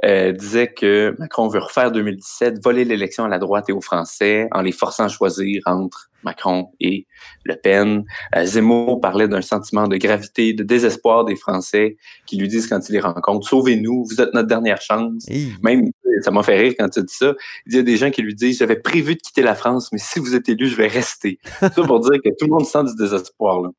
euh, 0.04 0.32
disait 0.32 0.72
que 0.72 1.14
Macron 1.18 1.48
veut 1.48 1.60
refaire 1.60 1.92
2017, 1.92 2.62
voler 2.62 2.84
l'élection 2.84 3.24
à 3.24 3.28
la 3.28 3.38
droite 3.38 3.68
et 3.68 3.72
aux 3.72 3.80
Français 3.80 4.48
en 4.52 4.62
les 4.62 4.72
forçant 4.72 5.04
à 5.04 5.08
choisir 5.08 5.62
entre 5.66 6.10
Macron 6.24 6.70
et 6.80 7.06
Le 7.44 7.56
Pen. 7.56 8.04
Euh, 8.34 8.44
Zemmour 8.44 9.00
parlait 9.00 9.28
d'un 9.28 9.42
sentiment 9.42 9.86
de 9.86 9.96
gravité, 9.96 10.52
de 10.52 10.62
désespoir 10.62 11.24
des 11.24 11.36
Français 11.36 11.96
qui 12.26 12.36
lui 12.36 12.48
disent 12.48 12.66
quand 12.66 12.88
ils 12.88 12.92
les 12.92 13.00
rencontrent, 13.00 13.48
sauvez-nous, 13.48 14.04
vous 14.08 14.20
êtes 14.20 14.34
notre 14.34 14.48
dernière 14.48 14.80
chance. 14.80 15.24
Hey. 15.28 15.52
Même, 15.62 15.90
ça 16.22 16.30
m'a 16.30 16.42
fait 16.42 16.58
rire 16.58 16.74
quand 16.78 16.88
tu 16.88 17.02
dis 17.02 17.14
ça. 17.14 17.34
Il 17.66 17.74
y 17.74 17.78
a 17.78 17.82
des 17.82 17.96
gens 17.96 18.10
qui 18.10 18.22
lui 18.22 18.34
disent, 18.34 18.58
j'avais 18.58 18.76
prévu 18.76 19.14
de 19.14 19.20
quitter 19.20 19.42
la 19.42 19.54
France, 19.54 19.90
mais 19.92 19.98
si 19.98 20.18
vous 20.18 20.34
êtes 20.34 20.48
élu, 20.48 20.66
je 20.66 20.76
vais 20.76 20.88
rester. 20.88 21.38
ça 21.60 21.70
pour 21.70 22.00
dire 22.00 22.20
que 22.22 22.30
tout 22.38 22.46
le 22.46 22.52
monde 22.52 22.66
sent 22.66 22.84
du 22.84 22.94
désespoir. 22.96 23.62
Là. 23.62 23.70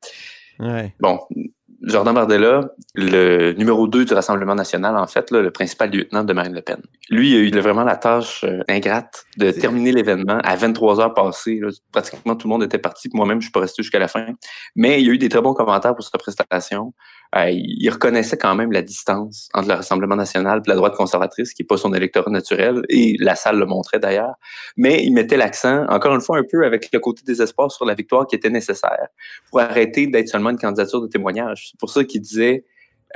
Ouais. 0.60 0.94
Bon, 1.00 1.18
Jordan 1.84 2.14
Bardella, 2.14 2.60
le 2.94 3.52
numéro 3.54 3.88
2 3.88 4.04
du 4.04 4.14
Rassemblement 4.14 4.54
national, 4.54 4.96
en 4.96 5.06
fait, 5.06 5.30
là, 5.30 5.42
le 5.42 5.50
principal 5.50 5.90
lieutenant 5.90 6.22
de 6.22 6.32
Marine 6.32 6.54
Le 6.54 6.62
Pen. 6.62 6.80
Lui, 7.10 7.32
il 7.32 7.56
a 7.56 7.58
eu 7.58 7.60
vraiment 7.60 7.82
la 7.82 7.96
tâche 7.96 8.44
euh, 8.44 8.62
ingrate 8.68 9.24
de 9.36 9.50
terminer 9.50 9.90
l'événement 9.90 10.38
à 10.44 10.54
23 10.54 11.00
heures 11.00 11.14
passées. 11.14 11.58
Là. 11.60 11.70
Pratiquement 11.90 12.36
tout 12.36 12.46
le 12.46 12.52
monde 12.52 12.62
était 12.62 12.78
parti. 12.78 13.08
Moi-même, 13.12 13.40
je 13.40 13.46
suis 13.46 13.52
pas 13.52 13.60
resté 13.60 13.82
jusqu'à 13.82 13.98
la 13.98 14.08
fin. 14.08 14.26
Mais 14.76 15.00
il 15.00 15.06
y 15.06 15.10
a 15.10 15.12
eu 15.12 15.18
des 15.18 15.28
très 15.28 15.40
bons 15.40 15.54
commentaires 15.54 15.94
pour 15.94 16.04
sa 16.04 16.16
prestation. 16.18 16.94
Euh, 17.34 17.50
il 17.50 17.88
reconnaissait 17.88 18.36
quand 18.36 18.54
même 18.54 18.72
la 18.72 18.82
distance 18.82 19.48
entre 19.54 19.68
le 19.68 19.74
Rassemblement 19.74 20.16
national 20.16 20.62
et 20.64 20.68
la 20.68 20.76
droite 20.76 20.94
conservatrice, 20.94 21.54
qui 21.54 21.62
n'est 21.62 21.66
pas 21.66 21.78
son 21.78 21.94
électorat 21.94 22.30
naturel, 22.30 22.82
et 22.88 23.16
la 23.20 23.34
salle 23.34 23.58
le 23.58 23.66
montrait 23.66 23.98
d'ailleurs. 23.98 24.34
Mais 24.76 25.02
il 25.04 25.12
mettait 25.12 25.38
l'accent, 25.38 25.86
encore 25.88 26.14
une 26.14 26.20
fois, 26.20 26.38
un 26.38 26.44
peu 26.48 26.64
avec 26.64 26.90
le 26.92 26.98
côté 26.98 27.22
des 27.24 27.40
espoirs 27.40 27.72
sur 27.72 27.86
la 27.86 27.94
victoire 27.94 28.26
qui 28.26 28.36
était 28.36 28.50
nécessaire 28.50 29.08
pour 29.50 29.60
arrêter 29.60 30.06
d'être 30.06 30.28
seulement 30.28 30.50
une 30.50 30.58
candidature 30.58 31.00
de 31.00 31.06
témoignage. 31.06 31.68
C'est 31.70 31.80
pour 31.80 31.90
ça 31.90 32.04
qu'il 32.04 32.20
disait 32.20 32.64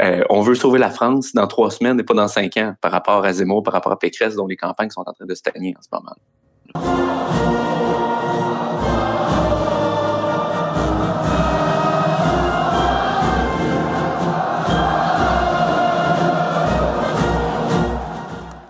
euh, 0.00 0.22
on 0.28 0.42
veut 0.42 0.54
sauver 0.54 0.78
la 0.78 0.90
France 0.90 1.32
dans 1.32 1.46
trois 1.46 1.70
semaines 1.70 1.98
et 2.00 2.02
pas 2.02 2.14
dans 2.14 2.28
cinq 2.28 2.56
ans 2.58 2.74
par 2.80 2.92
rapport 2.92 3.24
à 3.24 3.32
Zemmour, 3.32 3.62
par 3.62 3.72
rapport 3.72 3.92
à 3.92 3.98
Pécresse, 3.98 4.34
dont 4.34 4.46
les 4.46 4.56
campagnes 4.56 4.90
sont 4.90 5.04
en 5.06 5.12
train 5.12 5.24
de 5.24 5.34
stagner 5.34 5.74
en 5.76 5.82
ce 5.82 5.88
moment. 5.90 7.65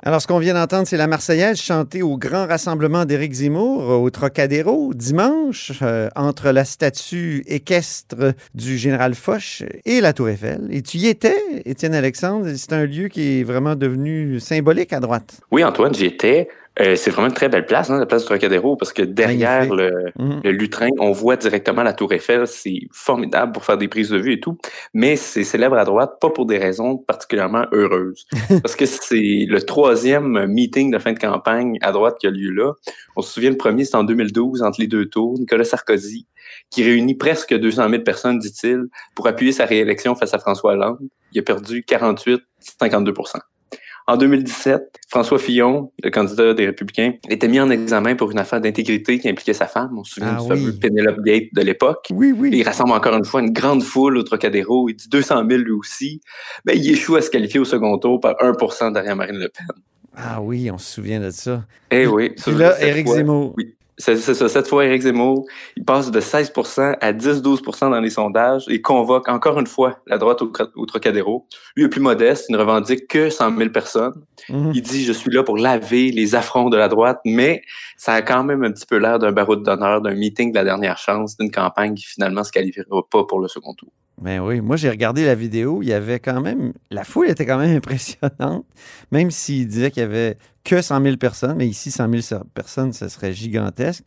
Alors, 0.07 0.23
ce 0.23 0.29
qu'on 0.29 0.39
vient 0.39 0.55
d'entendre, 0.55 0.87
c'est 0.87 0.97
la 0.97 1.09
Marseillaise 1.09 1.61
chantée 1.61 2.01
au 2.01 2.17
grand 2.17 2.47
rassemblement 2.47 3.05
d'Éric 3.05 3.33
Zemmour 3.33 3.89
au 4.01 4.09
Trocadéro 4.09 4.95
dimanche 4.95 5.73
euh, 5.83 6.09
entre 6.15 6.51
la 6.51 6.65
statue 6.65 7.43
équestre 7.49 8.33
du 8.55 8.79
général 8.79 9.17
Foch 9.17 9.65
et 9.85 10.01
la 10.01 10.13
Tour 10.13 10.29
Eiffel. 10.29 10.69
Et 10.71 10.83
tu 10.83 10.99
y 10.99 11.09
étais, 11.09 11.35
Étienne 11.65 11.93
Alexandre. 11.93 12.47
C'est 12.55 12.73
un 12.73 12.87
lieu 12.87 13.09
qui 13.09 13.41
est 13.41 13.43
vraiment 13.43 13.75
devenu 13.75 14.39
symbolique 14.39 14.93
à 14.93 15.01
droite. 15.01 15.41
Oui, 15.51 15.65
Antoine, 15.65 15.93
j'y 15.93 16.05
étais. 16.05 16.47
Euh, 16.79 16.95
c'est 16.95 17.11
vraiment 17.11 17.29
une 17.29 17.35
très 17.35 17.49
belle 17.49 17.65
place, 17.65 17.89
hein, 17.89 17.99
la 17.99 18.07
place 18.07 18.23
du 18.23 18.27
Trocadéro, 18.27 18.77
parce 18.77 18.93
que 18.93 19.03
derrière 19.03 19.73
le, 19.73 20.13
mhm. 20.19 20.41
le, 20.45 20.51
lutrin, 20.51 20.89
on 20.99 21.11
voit 21.11 21.37
directement 21.37 21.83
la 21.83 21.95
Tour 21.95 22.13
Eiffel. 22.13 22.47
C'est 22.47 22.81
formidable 22.93 23.53
pour 23.53 23.65
faire 23.65 23.79
des 23.79 23.89
prises 23.89 24.11
de 24.11 24.19
vue 24.19 24.35
et 24.35 24.41
tout, 24.41 24.59
mais 24.93 25.17
c'est 25.17 25.45
célèbre 25.45 25.77
à 25.77 25.85
droite, 25.85 26.19
pas 26.21 26.31
pour 26.31 26.45
des 26.45 26.59
raisons 26.59 26.99
particulièrement 26.99 27.65
heureuses. 27.73 28.27
parce 28.63 28.77
que 28.77 28.85
c'est 28.85 29.47
le 29.49 29.59
troisième 29.63 30.47
meeting 30.47 30.91
de 30.91 30.99
fin 30.99 31.13
de 31.13 31.19
campagne 31.19 31.79
à 31.81 31.93
droite 31.93 32.17
qui 32.21 32.27
a 32.27 32.31
lieu 32.31 32.51
là. 32.51 32.73
On 33.17 33.23
se 33.23 33.33
souvient, 33.33 33.51
le 33.51 33.57
premier, 33.57 33.85
c'est 33.85 33.97
en 33.97 34.05
2012, 34.05 34.63
entre 34.63 34.81
les 34.81 34.87
deux 34.87 35.07
tours, 35.07 35.39
Nicolas 35.39 35.65
Sarkozy, 35.65 36.27
qui 36.71 36.85
réunit 36.85 37.15
presque 37.15 37.55
200 37.55 37.89
000 37.89 38.03
personnes, 38.03 38.39
dit-il, 38.39 38.85
pour 39.15 39.27
appuyer 39.27 39.53
sa 39.53 39.65
réélection 39.65 40.15
face 40.15 40.35
à 40.35 40.39
François 40.39 40.73
Hollande. 40.73 40.99
Il 41.33 41.39
a 41.41 41.43
perdu 41.43 41.85
48, 41.85 42.41
52 42.59 43.15
en 44.09 44.17
2017, 44.17 45.01
François 45.09 45.39
Fillon, 45.39 45.91
le 46.03 46.11
candidat 46.11 46.55
des 46.55 46.67
Républicains, 46.67 47.15
était 47.29 47.49
mis 47.49 47.59
en 47.61 47.71
examen 47.71 48.15
pour 48.15 48.31
une 48.31 48.39
affaire 48.39 48.61
d'intégrité 48.61 49.19
qui 49.19 49.29
impliquait 49.29 49.53
sa 49.53 49.67
femme. 49.67 49.97
On 49.99 50.05
se 50.05 50.15
souvient 50.15 50.37
Ah 50.39 50.43
du 50.43 50.43
oui. 50.43 50.49
fameux 50.59 50.73
Penelope 50.79 51.23
Gate 51.25 51.49
de 51.53 51.63
l'époque. 51.63 52.07
Oui, 52.13 52.33
oui. 52.37 52.51
Il 52.53 52.63
rassemble 52.63 52.93
encore 52.93 53.15
une 53.17 53.25
fois 53.25 53.41
une 53.41 53.53
grande 53.53 53.83
foule 53.83 54.17
au 54.17 54.23
Trocadéro. 54.23 54.89
Il 54.89 54.95
dit 54.95 55.09
200 55.09 55.45
000 55.49 55.63
lui 55.63 55.73
aussi. 55.73 56.21
Mais 56.65 56.77
il 56.77 56.91
échoue 56.91 57.17
à 57.17 57.23
se 57.23 57.31
qualifier 57.31 57.61
au 57.61 57.65
second 57.65 57.99
tour 57.99 58.21
par 58.21 58.35
1% 58.35 58.93
derrière 58.93 59.17
Marine 59.17 59.39
Le 59.39 59.49
Pen. 59.49 59.67
Ah 60.17 60.41
oui, 60.41 60.71
on 60.71 60.79
se 60.79 60.95
souvient 60.95 61.21
de 61.21 61.31
ça. 61.31 61.65
Eh 61.91 62.07
oui. 62.07 62.31
Puis 62.31 62.55
là, 62.55 62.81
Éric 62.83 63.07
Zemmour. 63.09 63.55
Oui. 63.57 63.76
C'est 63.99 64.17
ça. 64.17 64.49
Cette 64.49 64.69
fois, 64.69 64.85
Éric 64.85 65.03
Zemmour, 65.03 65.47
il 65.77 65.85
passe 65.85 66.11
de 66.11 66.21
16% 66.21 66.97
à 67.01 67.13
10-12% 67.13 67.91
dans 67.91 68.01
les 68.01 68.11
sondages 68.11 68.65
et 68.69 68.83
convoque 68.83 69.29
encore 69.29 69.59
une 69.59 69.67
fois 69.67 70.01
la 70.07 70.19
droite 70.19 70.43
au, 70.43 70.53
au 70.75 70.87
Trocadéro. 70.87 71.47
Lui 71.77 71.85
est 71.85 71.89
plus 71.89 72.01
modeste, 72.01 72.47
il 72.49 72.53
ne 72.53 72.59
revendique 72.59 73.09
que 73.09 73.31
100 73.31 73.57
000 73.57 73.71
personnes. 73.71 74.23
Mhm. 74.51 74.73
Il 74.75 74.83
dit, 74.83 75.05
je 75.05 75.13
suis 75.13 75.31
là 75.31 75.43
pour 75.43 75.57
laver 75.57 76.11
les 76.11 76.35
affronts 76.35 76.69
de 76.69 76.77
la 76.77 76.89
droite, 76.89 77.21
mais 77.25 77.63
ça 77.97 78.13
a 78.13 78.23
quand 78.23 78.45
même 78.45 78.65
un 78.65 78.73
petit 78.73 78.87
peu 78.87 78.99
l'air 78.99 79.19
d'un 79.19 79.33
baroud 79.33 79.63
d'honneur, 79.63 80.03
d'un 80.03 80.15
meeting 80.15 80.51
de 80.51 80.57
la 80.57 80.65
dernière 80.65 80.99
chance, 80.99 81.37
d'une 81.39 81.51
campagne 81.51 81.95
qui 81.95 82.05
finalement 82.05 82.45
se 82.45 82.53
qualifiera 82.53 83.03
pas 83.11 83.25
pour 83.25 83.41
le 83.41 83.49
second 83.49 83.73
tour. 83.75 83.91
Ben 84.21 84.41
oui, 84.41 84.63
moi 84.63 84.77
j'ai 84.77 84.89
regardé 84.89 85.27
la 85.27 85.35
vidéo, 85.35 85.83
il 85.83 85.89
y 85.89 85.93
avait 85.93 86.21
quand 86.21 86.41
même, 86.41 86.73
la 86.91 87.05
foule 87.05 87.29
était 87.29 87.45
quand 87.45 87.59
même 87.59 87.77
impressionnante, 87.77 88.65
même 89.13 89.31
s'il 89.31 89.67
disait 89.67 89.91
qu'il 89.91 90.03
y 90.03 90.07
avait 90.07 90.39
que 90.67 90.83
100 90.83 91.01
000 91.01 91.17
personnes, 91.17 91.57
mais 91.57 91.69
ici 91.69 91.91
100 91.91 92.11
000 92.23 92.43
personnes, 92.53 92.93
ce 92.93 93.09
serait 93.09 93.33
gigantesque. 93.33 94.03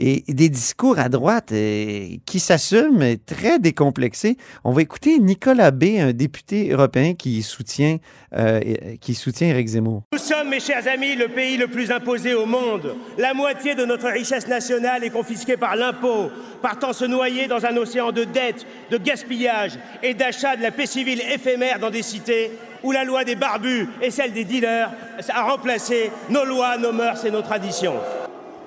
Et 0.00 0.22
des 0.28 0.48
discours 0.48 0.98
à 1.00 1.08
droite 1.08 1.50
euh, 1.50 2.06
qui 2.24 2.38
s'assument, 2.38 2.96
mais 2.96 3.16
très 3.16 3.58
décomplexés. 3.58 4.36
On 4.62 4.70
va 4.70 4.82
écouter 4.82 5.18
Nicolas 5.18 5.72
B., 5.72 5.96
un 5.98 6.12
député 6.12 6.70
européen 6.70 7.14
qui 7.14 7.42
soutient, 7.42 7.96
euh, 8.36 8.60
qui 9.00 9.14
soutient 9.14 9.48
Éric 9.48 9.66
Zemmour. 9.66 10.04
Nous 10.12 10.20
sommes, 10.20 10.50
mes 10.50 10.60
chers 10.60 10.86
amis, 10.86 11.16
le 11.16 11.26
pays 11.26 11.56
le 11.56 11.66
plus 11.66 11.90
imposé 11.90 12.32
au 12.34 12.46
monde. 12.46 12.94
La 13.18 13.34
moitié 13.34 13.74
de 13.74 13.84
notre 13.84 14.08
richesse 14.08 14.46
nationale 14.46 15.02
est 15.02 15.10
confisquée 15.10 15.56
par 15.56 15.74
l'impôt, 15.74 16.30
partant 16.62 16.92
se 16.92 17.04
noyer 17.04 17.48
dans 17.48 17.66
un 17.66 17.76
océan 17.76 18.12
de 18.12 18.22
dettes, 18.22 18.66
de 18.92 18.98
gaspillage 18.98 19.72
et 20.04 20.14
d'achat 20.14 20.56
de 20.56 20.62
la 20.62 20.70
paix 20.70 20.86
civile 20.86 21.20
éphémère 21.34 21.80
dans 21.80 21.90
des 21.90 22.02
cités 22.02 22.52
où 22.82 22.92
la 22.92 23.04
loi 23.04 23.24
des 23.24 23.34
barbus 23.34 23.88
et 24.00 24.10
celle 24.10 24.32
des 24.32 24.44
dealers 24.44 24.90
a 25.28 25.42
remplacé 25.42 26.10
nos 26.28 26.44
lois, 26.44 26.76
nos 26.76 26.92
mœurs 26.92 27.24
et 27.24 27.30
nos 27.30 27.42
traditions. 27.42 27.96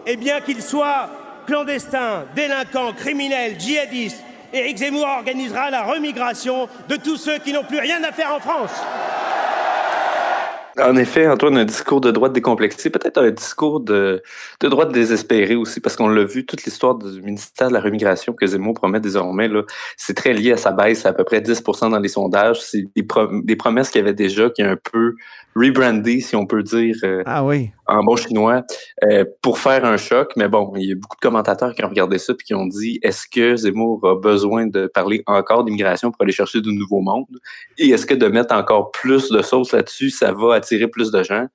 Et 0.06 0.16
bien 0.16 0.42
qu'il 0.42 0.62
soit 0.62 1.10
clandestin, 1.46 2.26
délinquant, 2.36 2.94
criminel, 2.94 3.60
djihadiste, 3.60 4.24
Éric 4.54 4.78
Zemmour 4.78 5.08
organisera 5.08 5.70
la 5.70 5.84
remigration 5.84 6.68
de 6.90 6.98
tous 6.98 7.18
ceux 7.18 7.38
qui 7.38 7.54
n'ont 7.54 7.64
plus 7.64 7.80
rien 7.80 8.04
à 8.04 8.12
faire 8.12 8.34
en 8.34 8.40
France. 8.40 8.72
En 10.84 10.96
effet, 10.96 11.28
Antoine, 11.28 11.58
un 11.58 11.66
discours 11.66 12.02
de 12.02 12.12
droite 12.12 12.34
décomplexé, 12.34 12.90
peut-être 12.90 13.18
un 13.20 13.32
discours 13.32 13.82
de, 13.82 14.24
de 14.62 14.68
droite 14.68 14.92
désespéré 14.92 15.56
aussi, 15.56 15.80
parce 15.80 15.96
qu'on 15.96 16.08
l'a 16.08 16.24
vu, 16.24 16.46
toute 16.46 16.64
l'histoire 16.64 16.96
du 16.96 17.22
ministère 17.22 17.68
de 17.70 17.74
la 17.74 17.82
Remigration 17.82 18.34
que 18.34 18.48
Zemmour 18.48 18.74
promet 18.74 19.00
désormais, 19.00 19.50
c'est 19.98 20.16
très 20.16 20.34
lié 20.34 20.54
à 20.54 20.58
sa 20.58 20.72
baisse, 20.72 21.06
à 21.06 21.14
peu 21.14 21.24
près 21.24 21.42
10% 21.42 21.92
dans 21.92 22.00
les 22.00 22.08
sondages. 22.08 22.62
C'est 22.62 22.86
des, 22.96 23.04
prom- 23.04 23.44
des 23.44 23.56
promesses 23.56 23.90
qu'il 23.90 24.00
y 24.00 24.04
avait 24.04 24.14
déjà, 24.14 24.50
qui 24.50 24.62
est 24.62 24.66
un 24.66 24.78
peu 24.78 25.16
rebrandé, 25.56 26.22
si 26.22 26.36
on 26.36 26.46
peut 26.46 26.64
dire, 26.64 26.96
euh, 27.04 27.24
Ah 27.26 27.44
oui. 27.46 27.72
en 27.88 28.04
bon 28.04 28.16
chinois, 28.16 28.64
euh, 29.04 29.26
pour 29.42 29.60
faire 29.60 29.86
un 29.86 29.98
choc. 29.98 30.32
Mais 30.36 30.48
bon, 30.48 30.74
il 30.76 30.90
y 30.90 30.92
a 30.92 30.96
beaucoup 30.96 31.16
de 31.18 31.22
commentateurs 31.22 31.74
qui 31.74 31.84
ont 31.84 31.90
regardé 31.90 32.18
ça 32.18 32.34
puis 32.34 32.46
qui 32.48 32.54
ont 32.54 32.66
dit 32.68 33.00
est-ce 33.04 33.28
que 33.28 33.56
Zemmour 33.56 34.00
a 34.08 34.16
besoin 34.20 34.68
de 34.68 34.88
parler 34.88 35.24
encore 35.28 35.64
d'immigration 35.64 36.12
pour 36.12 36.22
aller 36.22 36.32
chercher 36.32 36.62
du 36.62 36.74
nouveau 36.74 37.02
monde? 37.02 37.26
Et 37.78 37.90
est-ce 37.90 38.06
que 38.06 38.14
de 38.14 38.28
mettre 38.28 38.54
encore 38.56 38.92
plus 38.92 39.30
de 39.30 39.42
sauce 39.42 39.72
là-dessus, 39.74 40.10
ça 40.10 40.32
va 40.32 40.56
attirer 40.56 40.88
plus 40.88 41.12
de 41.12 41.24
gens? 41.24 41.48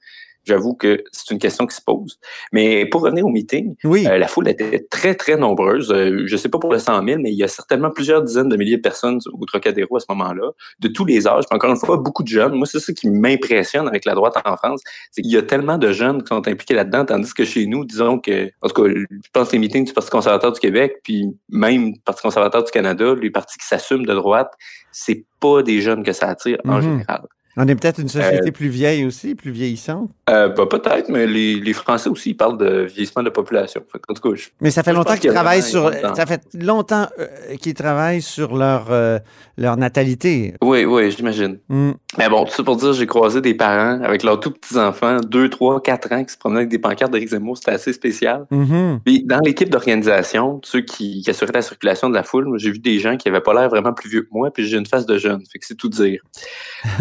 J'avoue 0.46 0.74
que 0.74 1.02
c'est 1.12 1.30
une 1.32 1.38
question 1.38 1.66
qui 1.66 1.74
se 1.76 1.82
pose. 1.82 2.18
Mais 2.52 2.86
pour 2.86 3.02
revenir 3.02 3.26
au 3.26 3.30
meeting, 3.30 3.74
euh, 4.06 4.16
la 4.18 4.28
foule 4.28 4.48
était 4.48 4.86
très, 4.90 5.14
très 5.14 5.36
nombreuse. 5.36 5.90
Euh, 5.92 6.22
je 6.26 6.32
ne 6.32 6.36
sais 6.38 6.48
pas 6.48 6.58
pour 6.58 6.72
le 6.72 6.78
100 6.78 7.04
000, 7.04 7.20
mais 7.20 7.32
il 7.32 7.36
y 7.36 7.42
a 7.42 7.48
certainement 7.48 7.90
plusieurs 7.90 8.22
dizaines 8.22 8.48
de 8.48 8.56
milliers 8.56 8.76
de 8.76 8.82
personnes 8.82 9.18
au 9.32 9.44
Trocadéro 9.44 9.96
à 9.96 10.00
ce 10.00 10.06
moment-là, 10.10 10.50
de 10.80 10.88
tous 10.88 11.04
les 11.04 11.26
âges. 11.26 11.44
Puis 11.48 11.56
encore 11.56 11.70
une 11.70 11.76
fois, 11.76 11.96
beaucoup 11.96 12.22
de 12.22 12.28
jeunes. 12.28 12.52
Moi, 12.54 12.66
c'est 12.66 12.78
ça 12.80 12.92
qui 12.92 13.10
m'impressionne 13.10 13.88
avec 13.88 14.04
la 14.04 14.14
droite 14.14 14.34
en 14.44 14.56
France, 14.56 14.80
c'est 15.10 15.22
qu'il 15.22 15.32
y 15.32 15.36
a 15.36 15.42
tellement 15.42 15.78
de 15.78 15.90
jeunes 15.92 16.22
qui 16.22 16.28
sont 16.28 16.46
impliqués 16.46 16.74
là-dedans, 16.74 17.04
tandis 17.04 17.34
que 17.34 17.44
chez 17.44 17.66
nous, 17.66 17.84
disons 17.84 18.18
que, 18.18 18.50
en 18.62 18.68
tout 18.68 18.82
cas, 18.82 18.88
je 18.88 19.28
pense 19.32 19.48
que 19.48 19.52
les 19.52 19.58
meetings 19.58 19.84
du 19.86 19.92
Parti 19.92 20.10
conservateur 20.10 20.52
du 20.52 20.60
Québec, 20.60 21.00
puis 21.02 21.26
même 21.48 21.92
du 21.92 22.00
Parti 22.00 22.22
conservateur 22.22 22.62
du 22.62 22.70
Canada, 22.70 23.14
les 23.20 23.30
partis 23.30 23.58
qui 23.58 23.66
s'assument 23.66 24.06
de 24.06 24.14
droite, 24.14 24.52
c'est 24.92 25.24
pas 25.40 25.62
des 25.62 25.80
jeunes 25.80 26.02
que 26.04 26.12
ça 26.12 26.28
attire 26.28 26.58
en 26.64 26.76
Mhm. 26.76 26.82
général. 26.82 27.22
On 27.58 27.66
est 27.68 27.74
peut-être 27.74 28.00
une 28.00 28.08
société 28.08 28.48
Euh, 28.48 28.52
plus 28.52 28.68
vieille 28.68 29.04
aussi, 29.06 29.34
plus 29.34 29.50
vieillissante. 29.50 30.10
Euh, 30.28 30.48
bah, 30.48 30.66
peut-être, 30.68 31.08
mais 31.08 31.26
les, 31.26 31.54
les 31.54 31.72
Français 31.72 32.10
aussi 32.10 32.30
ils 32.30 32.34
parlent 32.36 32.58
de 32.58 32.82
vieillissement 32.82 33.22
de 33.22 33.28
la 33.28 33.32
population. 33.32 33.82
En 34.08 34.14
tout 34.14 34.20
cas, 34.30 34.36
je- 34.36 34.48
Mais 34.60 34.70
ça 34.70 34.82
fait 34.82 34.92
longtemps 34.92 35.16
qu'ils 35.16 35.30
travaillent 35.32 35.62
sur. 35.62 35.90
Ça 36.14 36.26
fait 36.26 36.42
longtemps 36.54 37.06
euh, 37.18 37.26
qu'ils 37.60 37.74
travaillent 37.74 38.20
sur 38.22 38.56
leur, 38.56 38.88
euh, 38.90 39.18
leur 39.56 39.76
natalité. 39.76 40.54
Oui, 40.62 40.84
oui, 40.84 41.10
j'imagine. 41.10 41.58
Mm. 41.68 41.92
Mais 42.18 42.28
bon, 42.28 42.44
tout 42.44 42.52
ça 42.52 42.62
pour 42.62 42.76
dire, 42.76 42.92
j'ai 42.92 43.06
croisé 43.06 43.40
des 43.40 43.54
parents 43.54 44.02
avec 44.02 44.22
leurs 44.22 44.38
tout 44.40 44.50
petits-enfants, 44.50 45.18
2, 45.20 45.48
3, 45.48 45.82
4 45.82 46.12
ans, 46.12 46.24
qui 46.24 46.32
se 46.32 46.38
promenaient 46.38 46.60
avec 46.60 46.70
des 46.70 46.78
pancartes 46.78 47.12
d'Éric 47.12 47.28
Zemmour. 47.30 47.56
C'était 47.56 47.72
assez 47.72 47.92
spécial. 47.92 48.46
Mhm. 48.50 49.00
Puis 49.04 49.22
dans 49.24 49.40
l'équipe 49.40 49.70
d'organisation, 49.70 50.60
ceux 50.64 50.80
qui, 50.82 51.22
qui 51.22 51.30
assuraient 51.30 51.52
la 51.54 51.62
circulation 51.62 52.10
de 52.10 52.14
la 52.14 52.22
foule, 52.22 52.58
j'ai 52.58 52.70
vu 52.70 52.78
des 52.80 52.98
gens 52.98 53.16
qui 53.16 53.28
avaient 53.28 53.40
pas 53.40 53.54
l'air 53.54 53.68
vraiment 53.70 53.92
plus 53.94 54.10
vieux 54.10 54.22
que 54.22 54.28
moi, 54.32 54.50
puis 54.50 54.66
j'ai 54.66 54.76
une 54.76 54.86
face 54.86 55.06
de 55.06 55.16
jeune, 55.16 55.42
fait 55.50 55.58
que 55.58 55.66
c'est 55.66 55.74
tout 55.74 55.88
dire. 55.88 56.20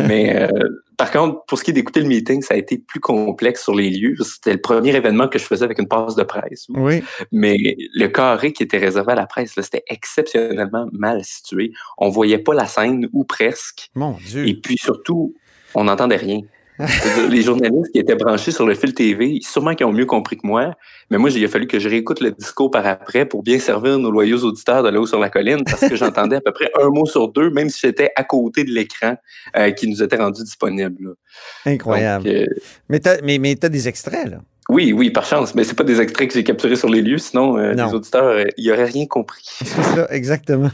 Mais 0.08 0.45
euh, 0.46 0.84
par 0.98 1.12
contre, 1.12 1.46
pour 1.46 1.58
ce 1.58 1.64
qui 1.64 1.72
est 1.72 1.74
d'écouter 1.74 2.00
le 2.00 2.08
meeting, 2.08 2.42
ça 2.42 2.54
a 2.54 2.58
été 2.58 2.78
plus 2.78 3.00
complexe 3.00 3.64
sur 3.64 3.76
les 3.76 3.90
lieux. 3.90 4.16
C'était 4.24 4.54
le 4.54 4.62
premier 4.62 4.96
événement 4.96 5.28
que 5.28 5.38
je 5.38 5.44
faisais 5.44 5.66
avec 5.66 5.80
une 5.80 5.88
passe 5.88 6.16
de 6.16 6.24
presse. 6.24 6.68
Oui. 6.70 7.04
Mais 7.32 7.58
le 7.94 8.08
carré 8.08 8.54
qui 8.54 8.64
était 8.64 8.78
réservé 8.78 9.14
à 9.14 9.16
la 9.16 9.28
presse, 9.28 9.54
c'était 9.56 9.84
exceptionnellement 9.88 10.88
mal 10.92 11.24
situé. 11.24 11.74
On 11.98 12.10
voyait 12.10 12.40
pas 12.40 12.54
la 12.54 12.66
scène 12.66 13.10
ou 13.14 13.24
presque. 13.24 13.90
Mon 13.96 14.12
Dieu. 14.26 14.48
Et 14.48 14.56
puis 14.56 14.78
surtout, 14.78 15.36
on 15.74 15.86
n'entendait 15.86 16.16
rien. 16.16 16.42
les 17.30 17.42
journalistes 17.42 17.92
qui 17.92 18.00
étaient 18.00 18.16
branchés 18.16 18.52
sur 18.52 18.66
le 18.66 18.76
fil 18.76 18.94
TV, 18.94 19.40
sûrement 19.42 19.76
qu'ils 19.76 19.86
ont 19.86 19.94
mieux 19.94 20.06
compris 20.06 20.38
que 20.38 20.46
moi, 20.46 20.74
mais 21.10 21.18
moi, 21.18 21.30
il 21.30 21.44
a 21.44 21.48
fallu 21.48 21.68
que 21.68 21.80
je 21.80 21.88
réécoute 21.88 22.20
le 22.20 22.32
discours 22.32 22.70
par 22.70 22.86
après 22.86 23.26
pour 23.26 23.44
bien 23.44 23.60
servir 23.60 23.98
nos 23.98 24.12
loyaux 24.12 24.40
auditeurs 24.40 24.84
de 24.84 24.90
là-haut 24.90 25.08
sur 25.08 25.20
la 25.20 25.30
colline, 25.30 25.64
parce 25.64 25.88
que 25.88 25.96
j'entendais 25.96 26.38
à 26.38 26.42
peu 26.42 26.52
près 26.52 26.70
un 26.82 26.90
mot 26.90 27.06
sur 27.06 27.30
deux, 27.30 27.50
même 27.50 27.70
si 27.70 27.80
j'étais 27.82 28.12
à 28.16 28.24
côté 28.24 28.64
de 28.64 28.72
l'écran 28.72 29.16
euh, 29.56 29.72
qui 29.72 29.88
nous 29.88 30.04
était 30.04 30.18
rendu 30.18 30.44
disponible. 30.44 31.16
Incroyable. 31.66 32.28
Euh, 32.28 32.46
mais 32.90 33.00
tu 33.00 33.10
as, 33.10 33.22
mais, 33.22 33.56
des 33.56 33.88
extraits, 33.88 34.30
là. 34.30 34.38
Oui, 34.68 34.94
oui, 34.94 35.12
par 35.12 35.26
chance, 35.26 35.54
mais 35.54 35.64
c'est 35.64 35.76
pas 35.76 35.84
des 35.84 36.02
extraits 36.02 36.28
que 36.28 36.34
j'ai 36.34 36.44
capturés 36.44 36.76
sur 36.76 36.90
les 36.90 37.04
lieux, 37.04 37.20
sinon 37.20 37.56
euh, 37.58 37.74
les 37.74 37.94
auditeurs, 37.94 38.26
euh, 38.26 38.46
ils 38.58 38.72
auraient 38.72 38.86
rien 38.86 39.06
compris. 39.06 39.44
C'est 39.64 39.84
ça, 39.84 40.08
exactement. 40.10 40.72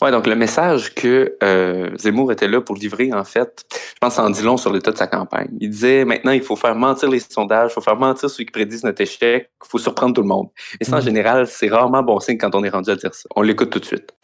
Ouais, 0.00 0.10
donc 0.10 0.26
le 0.26 0.34
message 0.34 0.94
que 0.94 1.36
euh, 1.42 1.90
Zemmour 1.98 2.32
était 2.32 2.48
là 2.48 2.62
pour 2.62 2.74
livrer, 2.74 3.12
en 3.12 3.24
fait, 3.24 3.64
je 3.70 3.98
pense 4.00 4.18
en 4.18 4.30
dit 4.30 4.42
long 4.42 4.56
sur 4.56 4.72
l'état 4.72 4.92
de 4.92 4.96
sa 4.96 5.06
campagne. 5.06 5.50
Il 5.60 5.68
disait 5.68 6.06
maintenant, 6.06 6.32
il 6.32 6.40
faut 6.40 6.56
faire 6.56 6.74
mentir 6.74 7.10
les 7.10 7.20
sondages, 7.20 7.72
il 7.72 7.74
faut 7.74 7.82
faire 7.82 7.96
mentir 7.96 8.30
ceux 8.30 8.44
qui 8.44 8.50
prédisent 8.50 8.84
notre 8.84 9.02
échec, 9.02 9.50
il 9.62 9.68
faut 9.68 9.78
surprendre 9.78 10.14
tout 10.14 10.22
le 10.22 10.28
monde. 10.28 10.48
Et 10.80 10.84
ça, 10.84 10.96
en 10.96 10.98
mm. 11.00 11.02
général, 11.02 11.46
c'est 11.46 11.68
rarement 11.68 12.02
bon 12.02 12.20
signe 12.20 12.38
quand 12.38 12.54
on 12.54 12.64
est 12.64 12.70
rendu 12.70 12.90
à 12.90 12.96
dire 12.96 13.14
ça. 13.14 13.28
On 13.36 13.42
l'écoute 13.42 13.68
tout 13.68 13.80
de 13.80 13.84
suite. 13.84 14.14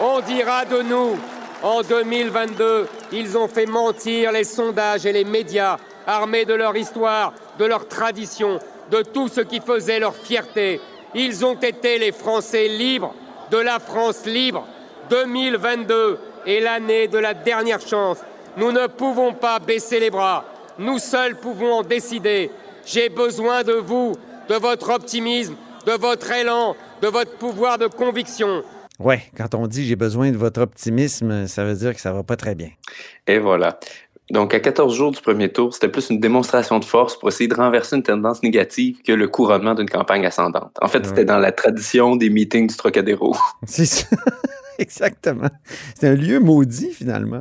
On 0.00 0.20
dira 0.20 0.64
de 0.64 0.80
nous, 0.82 1.18
en 1.62 1.82
2022, 1.82 2.86
ils 3.12 3.36
ont 3.36 3.46
fait 3.46 3.66
mentir 3.66 4.32
les 4.32 4.44
sondages 4.44 5.04
et 5.04 5.12
les 5.12 5.24
médias 5.24 5.76
armés 6.06 6.44
de 6.44 6.54
leur 6.54 6.76
histoire, 6.76 7.32
de 7.58 7.64
leur 7.64 7.88
tradition, 7.88 8.58
de 8.90 9.02
tout 9.02 9.28
ce 9.28 9.40
qui 9.40 9.60
faisait 9.60 9.98
leur 9.98 10.14
fierté. 10.14 10.80
Ils 11.14 11.44
ont 11.44 11.54
été 11.54 11.98
les 11.98 12.12
Français 12.12 12.68
libres, 12.68 13.14
de 13.50 13.58
la 13.58 13.78
France 13.78 14.26
libre. 14.26 14.66
2022 15.10 16.18
est 16.46 16.60
l'année 16.60 17.08
de 17.08 17.18
la 17.18 17.34
dernière 17.34 17.80
chance. 17.80 18.18
Nous 18.56 18.72
ne 18.72 18.86
pouvons 18.86 19.32
pas 19.32 19.58
baisser 19.58 20.00
les 20.00 20.10
bras. 20.10 20.44
Nous 20.78 20.98
seuls 20.98 21.36
pouvons 21.36 21.74
en 21.74 21.82
décider. 21.82 22.50
J'ai 22.84 23.08
besoin 23.08 23.62
de 23.62 23.74
vous, 23.74 24.14
de 24.48 24.54
votre 24.54 24.90
optimisme, 24.90 25.54
de 25.86 25.92
votre 25.92 26.30
élan, 26.32 26.76
de 27.00 27.08
votre 27.08 27.36
pouvoir 27.36 27.78
de 27.78 27.86
conviction. 27.86 28.62
Ouais, 28.98 29.22
quand 29.36 29.54
on 29.54 29.66
dit 29.66 29.86
j'ai 29.86 29.96
besoin 29.96 30.30
de 30.30 30.36
votre 30.36 30.60
optimisme, 30.60 31.46
ça 31.46 31.64
veut 31.64 31.74
dire 31.74 31.94
que 31.94 32.00
ça 32.00 32.12
va 32.12 32.22
pas 32.22 32.36
très 32.36 32.54
bien. 32.54 32.70
Et 33.26 33.38
voilà. 33.38 33.78
Donc, 34.30 34.54
à 34.54 34.60
14 34.60 34.94
jours 34.94 35.12
du 35.12 35.20
premier 35.20 35.52
tour, 35.52 35.74
c'était 35.74 35.88
plus 35.88 36.08
une 36.08 36.18
démonstration 36.18 36.78
de 36.78 36.84
force 36.84 37.18
pour 37.18 37.28
essayer 37.28 37.46
de 37.46 37.54
renverser 37.54 37.96
une 37.96 38.02
tendance 38.02 38.42
négative 38.42 38.96
que 39.06 39.12
le 39.12 39.28
couronnement 39.28 39.74
d'une 39.74 39.88
campagne 39.88 40.24
ascendante. 40.24 40.76
En 40.80 40.88
fait, 40.88 41.04
c'était 41.04 41.26
dans 41.26 41.38
la 41.38 41.52
tradition 41.52 42.16
des 42.16 42.30
meetings 42.30 42.68
du 42.68 42.76
Trocadéro. 42.76 43.36
C'est 43.66 43.84
ça. 43.84 44.06
Exactement. 44.78 45.48
C'est 45.94 46.08
un 46.08 46.14
lieu 46.14 46.40
maudit, 46.40 46.90
finalement. 46.90 47.40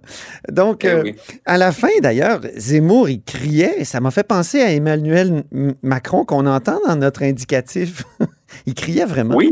Donc, 0.51 0.85
eh 0.85 0.89
euh, 0.89 1.11
à 1.45 1.57
la 1.57 1.71
fin, 1.71 1.89
d'ailleurs, 2.01 2.41
Zemmour, 2.57 3.09
il 3.09 3.23
criait, 3.23 3.75
et 3.79 3.85
ça 3.85 4.01
m'a 4.01 4.11
fait 4.11 4.27
penser 4.27 4.61
à 4.61 4.71
Emmanuel 4.71 5.43
Macron 5.81 6.25
qu'on 6.25 6.45
entend 6.45 6.79
dans 6.85 6.95
notre 6.95 7.23
indicatif. 7.23 8.03
il 8.65 8.73
criait 8.73 9.05
vraiment. 9.05 9.35
Oui. 9.35 9.51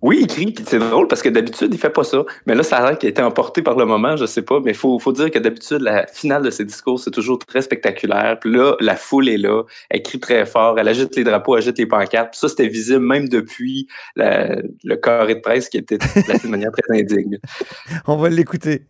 Oui, 0.00 0.20
il 0.22 0.26
crie, 0.26 0.54
c'est 0.66 0.78
drôle 0.78 1.08
parce 1.08 1.20
que 1.20 1.28
d'habitude, 1.28 1.68
il 1.74 1.78
fait 1.78 1.90
pas 1.90 2.04
ça. 2.04 2.24
Mais 2.46 2.54
là, 2.54 2.62
ça 2.62 2.78
a 2.78 2.88
l'air 2.88 2.98
qu'il 2.98 3.06
a 3.06 3.10
été 3.10 3.20
emporté 3.20 3.60
par 3.60 3.76
le 3.76 3.84
moment, 3.84 4.16
je 4.16 4.24
sais 4.24 4.40
pas. 4.40 4.60
Mais 4.64 4.70
il 4.70 4.76
faut, 4.76 4.98
faut 4.98 5.12
dire 5.12 5.30
que 5.30 5.38
d'habitude, 5.38 5.82
la 5.82 6.06
finale 6.06 6.42
de 6.42 6.50
ses 6.50 6.64
discours, 6.64 6.98
c'est 6.98 7.10
toujours 7.10 7.38
très 7.38 7.60
spectaculaire. 7.60 8.38
Puis 8.40 8.50
là, 8.50 8.76
la 8.80 8.96
foule 8.96 9.28
est 9.28 9.36
là, 9.36 9.64
elle 9.90 10.02
crie 10.02 10.20
très 10.20 10.46
fort, 10.46 10.78
elle 10.78 10.88
agite 10.88 11.14
les 11.16 11.24
drapeaux, 11.24 11.56
elle 11.56 11.62
agite 11.62 11.78
les 11.78 11.86
pancartes. 11.86 12.30
Puis 12.30 12.40
ça, 12.40 12.48
c'était 12.48 12.68
visible 12.68 13.04
même 13.04 13.28
depuis 13.28 13.86
le 14.16 14.94
carré 14.94 15.34
de 15.34 15.40
presse 15.40 15.68
qui 15.68 15.76
était 15.76 15.98
placé 15.98 16.46
de 16.46 16.50
manière 16.50 16.72
très 16.72 16.98
indigne. 16.98 17.38
On 18.06 18.16
va 18.16 18.30
l'écouter. 18.30 18.82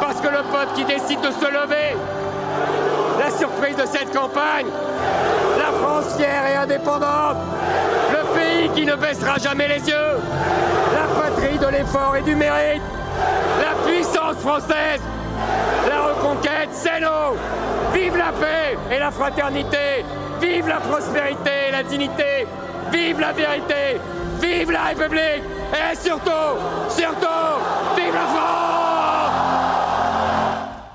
Parce 0.00 0.20
que 0.22 0.28
le 0.28 0.42
peuple 0.50 0.74
qui 0.74 0.84
décide 0.86 1.20
de 1.20 1.30
se 1.30 1.46
lever, 1.46 1.96
la 3.18 3.30
surprise 3.30 3.76
de 3.76 3.86
cette 3.86 4.03
la 4.14 5.72
France 5.80 6.16
fière 6.16 6.46
et 6.46 6.54
indépendante, 6.54 7.36
qui 8.74 8.86
ne 8.86 8.94
baissera 8.94 9.38
jamais 9.38 9.68
les 9.68 9.80
yeux, 9.88 10.20
la 10.92 11.20
patrie 11.20 11.58
de 11.58 11.66
l'effort 11.66 12.14
et 12.16 12.22
du 12.22 12.36
mérite, 12.36 12.82
la 13.60 13.90
puissance 13.90 14.36
française, 14.36 15.00
la 15.88 16.02
reconquête, 16.02 16.68
c'est 16.72 17.00
nous. 17.00 17.36
Vive 17.92 18.16
la 18.16 18.32
paix 18.32 18.76
et 18.90 18.98
la 18.98 19.10
fraternité, 19.10 20.04
vive 20.40 20.68
la 20.68 20.78
prospérité 20.78 21.50
et 21.68 21.72
la 21.72 21.82
dignité, 21.82 22.46
vive 22.92 23.20
la 23.20 23.32
vérité, 23.32 24.00
vive 24.40 24.70
la 24.70 24.82
République. 24.82 25.42
Et 25.72 25.96
surtout, 25.96 26.30
surtout, 26.88 27.26
vive 27.96 28.14
la 28.14 28.26
France 28.26 28.73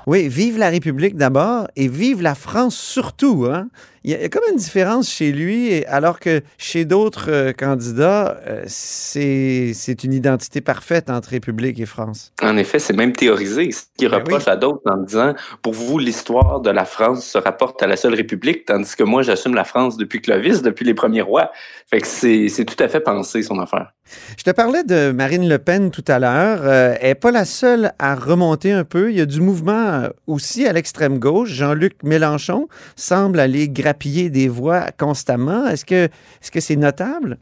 oui, 0.06 0.28
vive 0.28 0.58
la 0.58 0.70
République 0.70 1.16
d'abord 1.16 1.68
et 1.76 1.88
vive 1.88 2.22
la 2.22 2.34
France 2.34 2.76
surtout. 2.76 3.46
Hein? 3.50 3.68
Il 4.02 4.12
y 4.12 4.14
a 4.14 4.28
comme 4.30 4.44
une 4.50 4.56
différence 4.56 5.10
chez 5.10 5.30
lui, 5.30 5.84
alors 5.84 6.20
que 6.20 6.40
chez 6.56 6.86
d'autres 6.86 7.30
euh, 7.30 7.52
candidats, 7.52 8.40
euh, 8.46 8.62
c'est 8.66 10.04
une 10.04 10.14
identité 10.14 10.62
parfaite 10.62 11.10
entre 11.10 11.28
République 11.28 11.78
et 11.78 11.84
France. 11.84 12.32
En 12.42 12.56
effet, 12.56 12.78
c'est 12.78 12.94
même 12.94 13.12
théorisé. 13.12 13.70
Ce 13.70 13.82
qui 13.98 14.08
ben 14.08 14.16
reproche 14.16 14.48
à 14.48 14.56
d'autres 14.56 14.80
en 14.86 14.96
disant 14.96 15.34
Pour 15.60 15.74
vous, 15.74 15.98
l'histoire 15.98 16.60
de 16.60 16.70
la 16.70 16.86
France 16.86 17.26
se 17.26 17.36
rapporte 17.36 17.82
à 17.82 17.86
la 17.86 17.96
seule 17.96 18.14
République, 18.14 18.64
tandis 18.64 18.96
que 18.96 19.04
moi, 19.04 19.22
j'assume 19.22 19.54
la 19.54 19.64
France 19.64 19.98
depuis 19.98 20.22
Clovis, 20.22 20.62
depuis 20.62 20.86
les 20.86 20.94
premiers 20.94 21.20
rois. 21.20 21.50
Fait 21.90 22.00
que 22.00 22.06
c'est 22.06 22.64
tout 22.64 22.82
à 22.82 22.88
fait 22.88 23.00
pensé, 23.00 23.42
son 23.42 23.58
affaire. 23.58 23.92
Je 24.36 24.44
te 24.44 24.50
parlais 24.50 24.82
de 24.84 25.12
Marine 25.12 25.48
Le 25.48 25.58
Pen 25.58 25.90
tout 25.90 26.04
à 26.08 26.18
l'heure. 26.18 26.60
Euh, 26.62 26.94
elle 27.00 27.08
n'est 27.08 27.14
pas 27.14 27.30
la 27.30 27.44
seule 27.44 27.92
à 27.98 28.14
remonter 28.14 28.72
un 28.72 28.84
peu. 28.84 29.10
Il 29.10 29.18
y 29.18 29.20
a 29.20 29.26
du 29.26 29.40
mouvement 29.40 30.08
aussi 30.26 30.66
à 30.66 30.72
l'extrême 30.72 31.18
gauche. 31.18 31.50
Jean-Luc 31.50 32.02
Mélenchon 32.02 32.68
semble 32.96 33.40
aller 33.40 33.68
grappiller 33.90 34.30
des 34.30 34.48
voix 34.48 34.86
constamment. 34.96 35.66
Est-ce 35.66 35.84
que 35.84 36.04
est-ce 36.04 36.50
que 36.50 36.60
c'est 36.60 36.76
notable? 36.76 37.38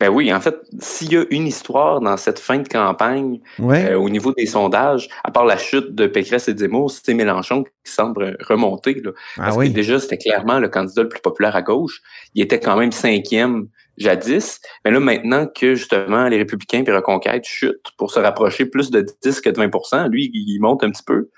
Ben 0.00 0.08
oui, 0.08 0.34
en 0.34 0.40
fait, 0.40 0.56
s'il 0.80 1.12
y 1.12 1.16
a 1.16 1.24
une 1.30 1.46
histoire 1.46 2.00
dans 2.00 2.16
cette 2.16 2.40
fin 2.40 2.58
de 2.58 2.66
campagne 2.66 3.38
euh, 3.60 3.94
au 3.94 4.10
niveau 4.10 4.32
des 4.32 4.46
sondages, 4.46 5.08
à 5.22 5.30
part 5.30 5.44
la 5.44 5.56
chute 5.56 5.94
de 5.94 6.08
Pécresse 6.08 6.48
et 6.48 6.56
Zemmour, 6.56 6.90
c'est 6.90 7.14
Mélenchon 7.14 7.62
qui 7.62 7.92
semble 7.92 8.36
remonter. 8.48 8.94
Là, 8.94 9.12
ah 9.38 9.42
parce 9.44 9.56
que 9.56 9.68
déjà, 9.68 10.00
c'était 10.00 10.18
clairement 10.18 10.58
le 10.58 10.68
candidat 10.68 11.02
le 11.04 11.08
plus 11.08 11.20
populaire 11.20 11.54
à 11.54 11.62
gauche. 11.62 12.02
Il 12.34 12.42
était 12.42 12.58
quand 12.58 12.76
même 12.76 12.90
cinquième 12.90 13.68
jadis. 13.96 14.60
Mais 14.84 14.90
là, 14.90 14.98
maintenant 14.98 15.46
que 15.46 15.76
justement 15.76 16.26
les 16.26 16.38
républicains 16.38 16.82
et 16.84 16.92
Reconquête 16.92 17.44
chutent 17.44 17.92
pour 17.96 18.10
se 18.10 18.18
rapprocher 18.18 18.66
plus 18.66 18.90
de 18.90 19.06
10 19.22 19.40
que 19.40 19.50
de 19.50 19.60
20% 19.60 20.10
lui, 20.10 20.30
il 20.34 20.58
monte 20.60 20.82
un 20.82 20.90
petit 20.90 21.04
peu. 21.04 21.30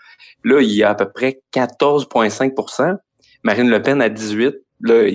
Là, 0.45 0.61
il 0.61 0.73
y 0.73 0.83
a 0.83 0.91
à 0.91 0.95
peu 0.95 1.11
près 1.11 1.41
14,5 1.55 2.55
Marine 3.43 3.69
Le 3.69 3.83
Pen 3.83 4.01
à 4.01 4.09
18 4.09 4.57
Là, 4.81 5.09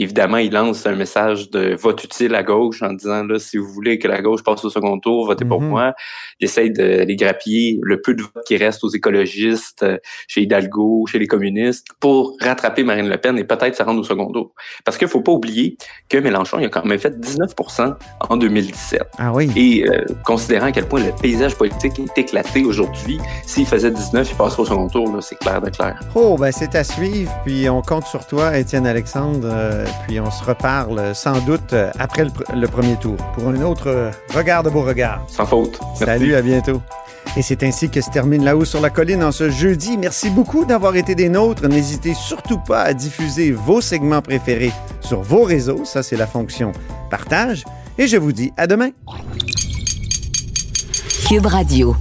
Évidemment, 0.00 0.36
il 0.36 0.52
lance 0.52 0.86
un 0.86 0.94
message 0.94 1.50
de 1.50 1.74
vote 1.74 2.04
utile 2.04 2.36
à 2.36 2.44
gauche 2.44 2.82
en 2.82 2.92
disant 2.92 3.24
là, 3.24 3.40
si 3.40 3.56
vous 3.56 3.66
voulez 3.66 3.98
que 3.98 4.06
la 4.06 4.22
gauche 4.22 4.44
passe 4.44 4.64
au 4.64 4.70
second 4.70 5.00
tour, 5.00 5.26
votez 5.26 5.44
pour 5.44 5.60
mhm. 5.60 5.68
moi. 5.68 5.94
Il 6.38 6.44
essaye 6.44 6.70
de 6.70 7.02
les 7.02 7.16
grappiller 7.16 7.80
le 7.82 8.00
peu 8.00 8.14
de 8.14 8.22
votes 8.22 8.44
qui 8.46 8.56
reste 8.56 8.84
aux 8.84 8.90
écologistes, 8.90 9.82
euh, 9.82 9.98
chez 10.28 10.42
Hidalgo, 10.42 11.04
chez 11.08 11.18
les 11.18 11.26
communistes, 11.26 11.88
pour 11.98 12.36
rattraper 12.40 12.84
Marine 12.84 13.08
Le 13.08 13.16
Pen 13.16 13.36
et 13.38 13.44
peut-être 13.44 13.74
se 13.74 13.82
rendre 13.82 14.00
au 14.00 14.04
second 14.04 14.30
tour. 14.30 14.54
Parce 14.84 14.96
qu'il 14.96 15.08
faut 15.08 15.20
pas 15.20 15.32
oublier 15.32 15.76
que 16.08 16.18
Mélenchon, 16.18 16.60
il 16.60 16.66
a 16.66 16.68
quand 16.68 16.84
même 16.84 17.00
fait 17.00 17.18
19% 17.18 17.96
en 18.28 18.36
2017. 18.36 19.02
Ah 19.18 19.32
oui. 19.34 19.50
Et 19.56 19.88
euh, 19.88 20.04
considérant 20.24 20.66
à 20.66 20.72
quel 20.72 20.86
point 20.86 21.00
le 21.00 21.10
paysage 21.20 21.56
politique 21.56 21.98
est 21.98 22.20
éclaté 22.20 22.64
aujourd'hui, 22.64 23.18
s'il 23.44 23.66
faisait 23.66 23.90
19, 23.90 24.30
il 24.30 24.36
passerait 24.36 24.62
au 24.62 24.66
second 24.66 24.86
tour, 24.86 25.18
c'est 25.22 25.38
clair 25.40 25.60
de 25.60 25.70
clair. 25.70 25.98
Oh, 26.14 26.36
ben 26.38 26.52
c'est 26.52 26.76
à 26.76 26.84
suivre. 26.84 27.32
Puis 27.44 27.68
on 27.68 27.82
compte 27.82 28.06
sur 28.06 28.24
toi, 28.28 28.56
Étienne 28.56 28.86
Alexandre. 28.86 29.48
Euh, 29.50 29.87
puis 30.06 30.20
on 30.20 30.30
se 30.30 30.44
reparle 30.44 31.14
sans 31.14 31.40
doute 31.40 31.74
après 31.98 32.24
le, 32.54 32.68
premier 32.68 32.96
tour 32.96 33.16
pour 33.34 33.48
un 33.48 33.62
autre 33.62 34.10
regard 34.34 34.62
de 34.62 34.70
beau 34.70 34.82
regard. 34.82 35.22
Sans 35.28 35.46
faute. 35.46 35.78
Salut, 35.94 36.34
à 36.34 36.42
bientôt. 36.42 36.80
Et 37.36 37.42
c'est 37.42 37.62
ainsi 37.62 37.88
que 37.88 38.00
se 38.00 38.10
termine 38.10 38.44
La 38.44 38.56
haut 38.56 38.64
sur 38.64 38.80
la 38.80 38.90
colline 38.90 39.22
en 39.22 39.32
ce 39.32 39.50
jeudi. 39.50 39.96
Merci 39.96 40.30
beaucoup 40.30 40.64
d'avoir 40.64 40.96
été 40.96 41.14
des 41.14 41.28
nôtres. 41.28 41.68
N'hésitez 41.68 42.14
surtout 42.14 42.58
pas 42.58 42.82
à 42.82 42.94
diffuser 42.94 43.52
vos 43.52 43.80
segments 43.80 44.22
préférés 44.22 44.72
sur 45.00 45.20
vos 45.22 45.42
réseaux. 45.42 45.84
Ça, 45.84 46.02
c'est 46.02 46.16
la 46.16 46.26
fonction 46.26 46.72
partage. 47.10 47.64
Et 47.98 48.06
je 48.06 48.16
vous 48.16 48.32
dis 48.32 48.52
à 48.56 48.66
demain. 48.66 48.90
Cube 51.28 51.46
Radio. 51.46 51.94